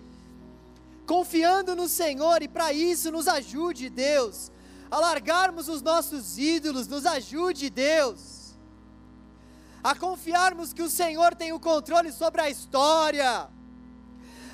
[1.07, 4.51] confiando no Senhor, e para isso nos ajude, Deus,
[4.91, 8.55] a largarmos os nossos ídolos, nos ajude, Deus,
[9.85, 13.58] a confiarmos que o Senhor tem o controle sobre a história.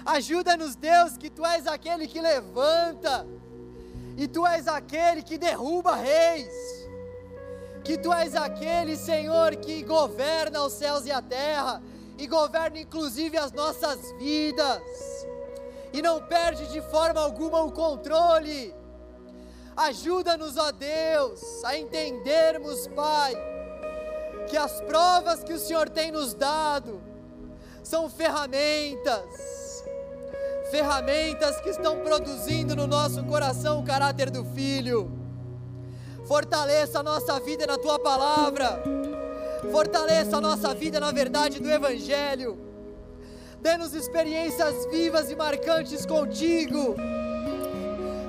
[0.05, 3.27] Ajuda-nos, Deus, que Tu és aquele que levanta,
[4.17, 6.85] e Tu és aquele que derruba reis
[7.85, 11.83] que tu és aquele, Senhor, que governa os céus e a terra,
[12.17, 14.83] e governa inclusive as nossas vidas,
[15.93, 18.75] e não perde de forma alguma o controle.
[19.77, 23.35] Ajuda-nos, ó Deus, a entendermos, Pai,
[24.49, 27.03] que as provas que o Senhor tem nos dado
[27.83, 29.29] são ferramentas,
[30.71, 35.25] ferramentas que estão produzindo no nosso coração o caráter do filho
[36.27, 38.83] Fortaleça a nossa vida na tua palavra.
[39.71, 42.59] Fortaleça a nossa vida na verdade do Evangelho.
[43.61, 46.97] Dê-nos experiências vivas e marcantes contigo.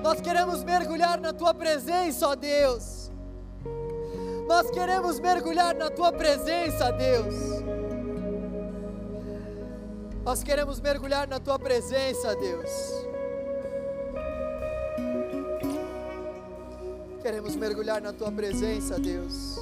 [0.04, 3.12] Nós queremos mergulhar na tua presença, ó Deus.
[4.48, 7.75] Nós queremos mergulhar na tua presença, Deus.
[10.26, 12.72] Nós queremos mergulhar na tua presença, Deus.
[17.22, 19.60] Queremos mergulhar na tua presença, Deus.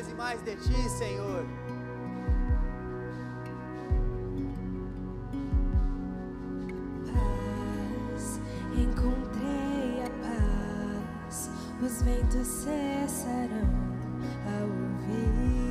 [0.00, 1.44] Mais e mais de ti, Senhor.
[11.82, 13.68] os ventos cessarão
[14.46, 15.69] ao ouvir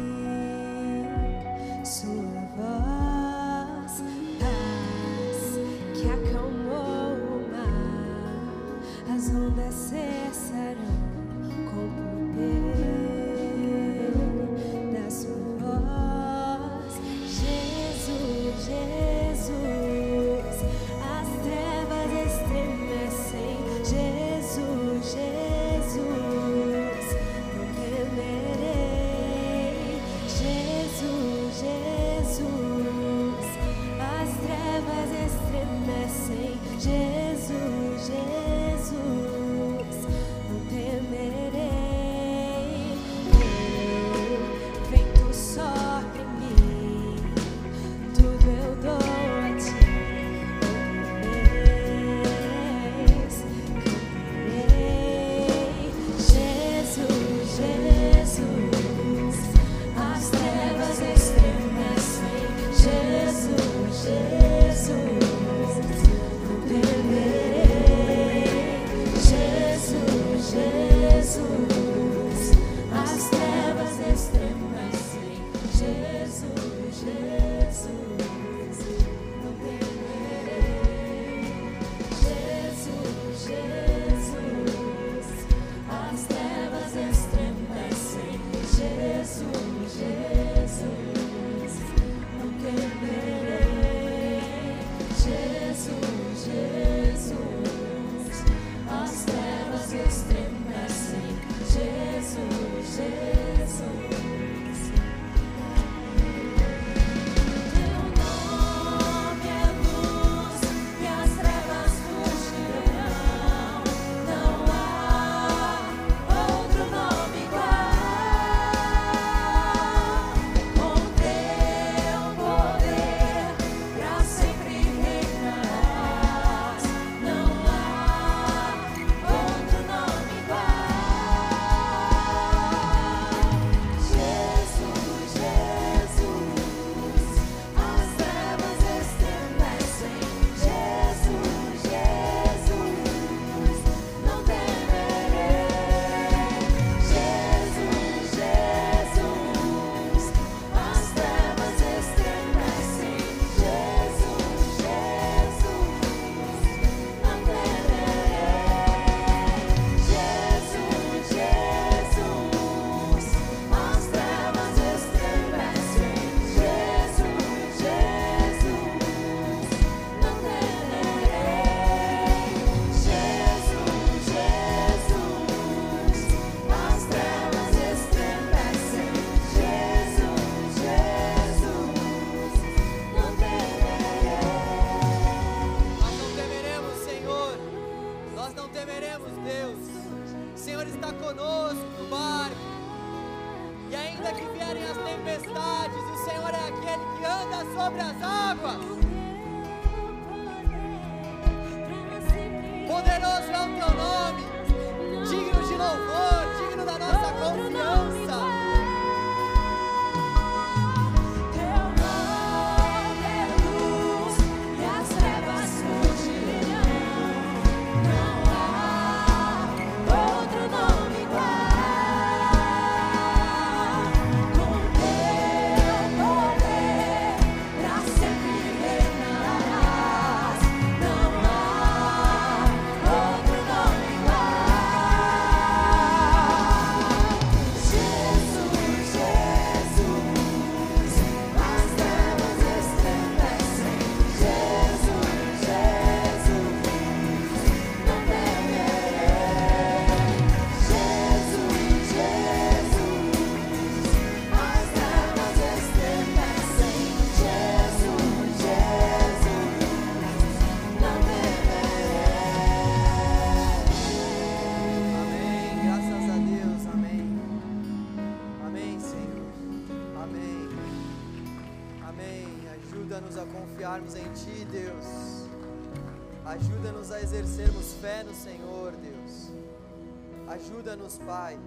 [280.49, 281.59] Ajuda-nos, Pai.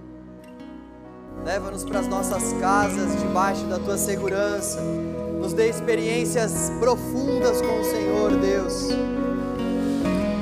[1.44, 4.80] Leva-nos para as nossas casas, debaixo da Tua segurança.
[4.80, 8.88] Nos dê experiências profundas com o Senhor, Deus.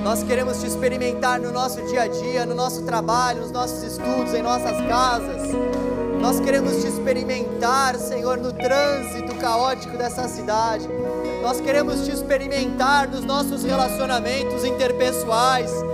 [0.02, 4.32] Nós queremos te experimentar no nosso dia a dia, no nosso trabalho, nos nossos estudos,
[4.32, 5.42] em nossas casas.
[6.22, 10.88] Nós queremos te experimentar, Senhor, no trânsito caótico dessa cidade.
[11.42, 15.89] Nós queremos te experimentar nos nossos relacionamentos interpessoais.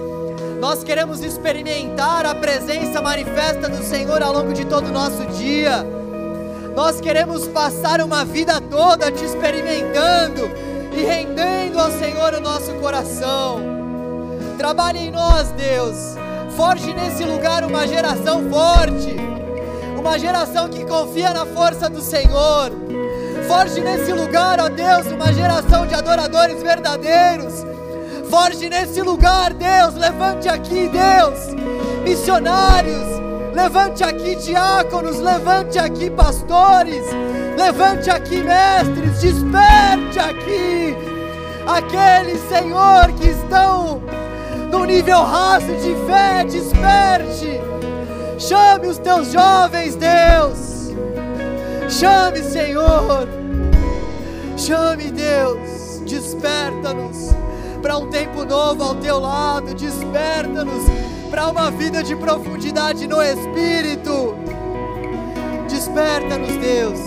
[0.60, 5.84] Nós queremos experimentar a presença manifesta do Senhor ao longo de todo o nosso dia.
[6.74, 10.50] Nós queremos passar uma vida toda te experimentando
[10.96, 13.60] e rendendo ao Senhor o nosso coração.
[14.56, 16.16] Trabalhe em nós, Deus.
[16.56, 19.14] Forge nesse lugar uma geração forte,
[19.98, 22.72] uma geração que confia na força do Senhor.
[23.46, 27.75] Forge nesse lugar, ó Deus, uma geração de adoradores verdadeiros.
[28.36, 29.94] Forge nesse lugar, Deus.
[29.94, 31.54] Levante aqui, Deus,
[32.04, 33.16] missionários.
[33.54, 37.02] Levante aqui diáconos, levante aqui pastores,
[37.56, 40.94] levante aqui mestres, desperte aqui
[41.66, 44.02] aqueles, Senhor, que estão
[44.70, 47.58] no nível raso de fé, desperte.
[48.38, 50.90] Chame os teus jovens, Deus.
[51.88, 53.26] Chame, Senhor.
[54.58, 56.02] Chame, Deus.
[56.04, 57.34] Desperta-nos
[57.86, 59.72] para um tempo novo ao teu lado.
[59.72, 60.82] Desperta-nos
[61.30, 64.34] para uma vida de profundidade no Espírito.
[65.68, 66.98] Desperta-nos, Deus.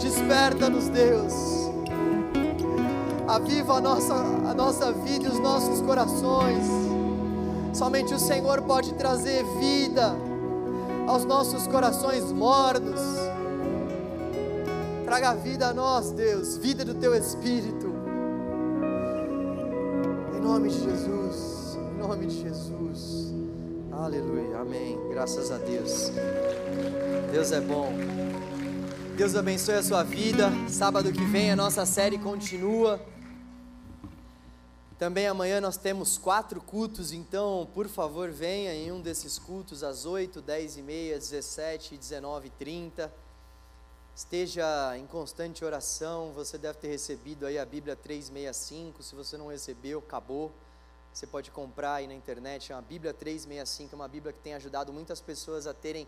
[0.00, 1.34] Desperta-nos, Deus.
[3.28, 6.64] Aviva a nossa, a nossa vida e os nossos corações.
[7.74, 10.16] Somente o Senhor pode trazer vida
[11.06, 13.02] aos nossos corações mornos.
[15.04, 17.83] Traga vida a nós, Deus, vida do teu Espírito.
[20.44, 23.32] Nome de Jesus, em nome de Jesus.
[23.90, 25.00] Aleluia, amém.
[25.08, 26.10] Graças a Deus.
[27.32, 27.90] Deus é bom.
[29.16, 30.50] Deus abençoe a sua vida.
[30.68, 33.00] Sábado que vem a nossa série continua.
[34.98, 40.04] Também amanhã nós temos quatro cultos, então, por favor, venha em um desses cultos às
[40.04, 43.10] 8, 10 e meia, 17 e 19 e 30.
[44.16, 46.30] Esteja em constante oração.
[46.34, 49.02] Você deve ter recebido aí a Bíblia 365.
[49.02, 50.52] Se você não recebeu, acabou.
[51.12, 52.70] Você pode comprar aí na internet.
[52.70, 56.06] É uma Bíblia 365, é uma Bíblia que tem ajudado muitas pessoas a terem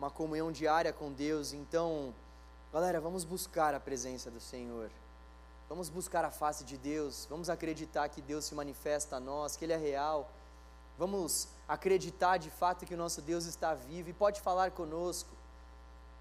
[0.00, 1.52] uma comunhão diária com Deus.
[1.52, 2.12] Então,
[2.72, 4.90] galera, vamos buscar a presença do Senhor.
[5.68, 9.64] Vamos buscar a face de Deus, vamos acreditar que Deus se manifesta a nós, que
[9.64, 10.28] Ele é real.
[10.96, 15.37] Vamos acreditar de fato que o nosso Deus está vivo e pode falar conosco.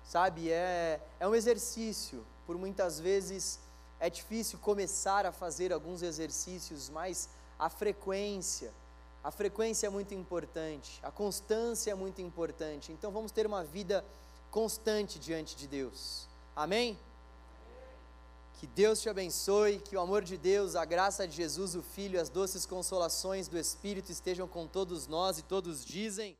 [0.07, 2.25] Sabe, é, é um exercício.
[2.45, 3.59] Por muitas vezes
[3.99, 7.27] é difícil começar a fazer alguns exercícios, mas
[7.59, 8.71] a frequência,
[9.21, 12.93] a frequência é muito importante, a constância é muito importante.
[12.93, 14.05] Então vamos ter uma vida
[14.49, 16.25] constante diante de Deus.
[16.55, 16.97] Amém?
[18.61, 22.19] Que Deus te abençoe, que o amor de Deus, a graça de Jesus, o Filho,
[22.19, 26.37] as doces consolações do Espírito estejam com todos nós e todos dizem.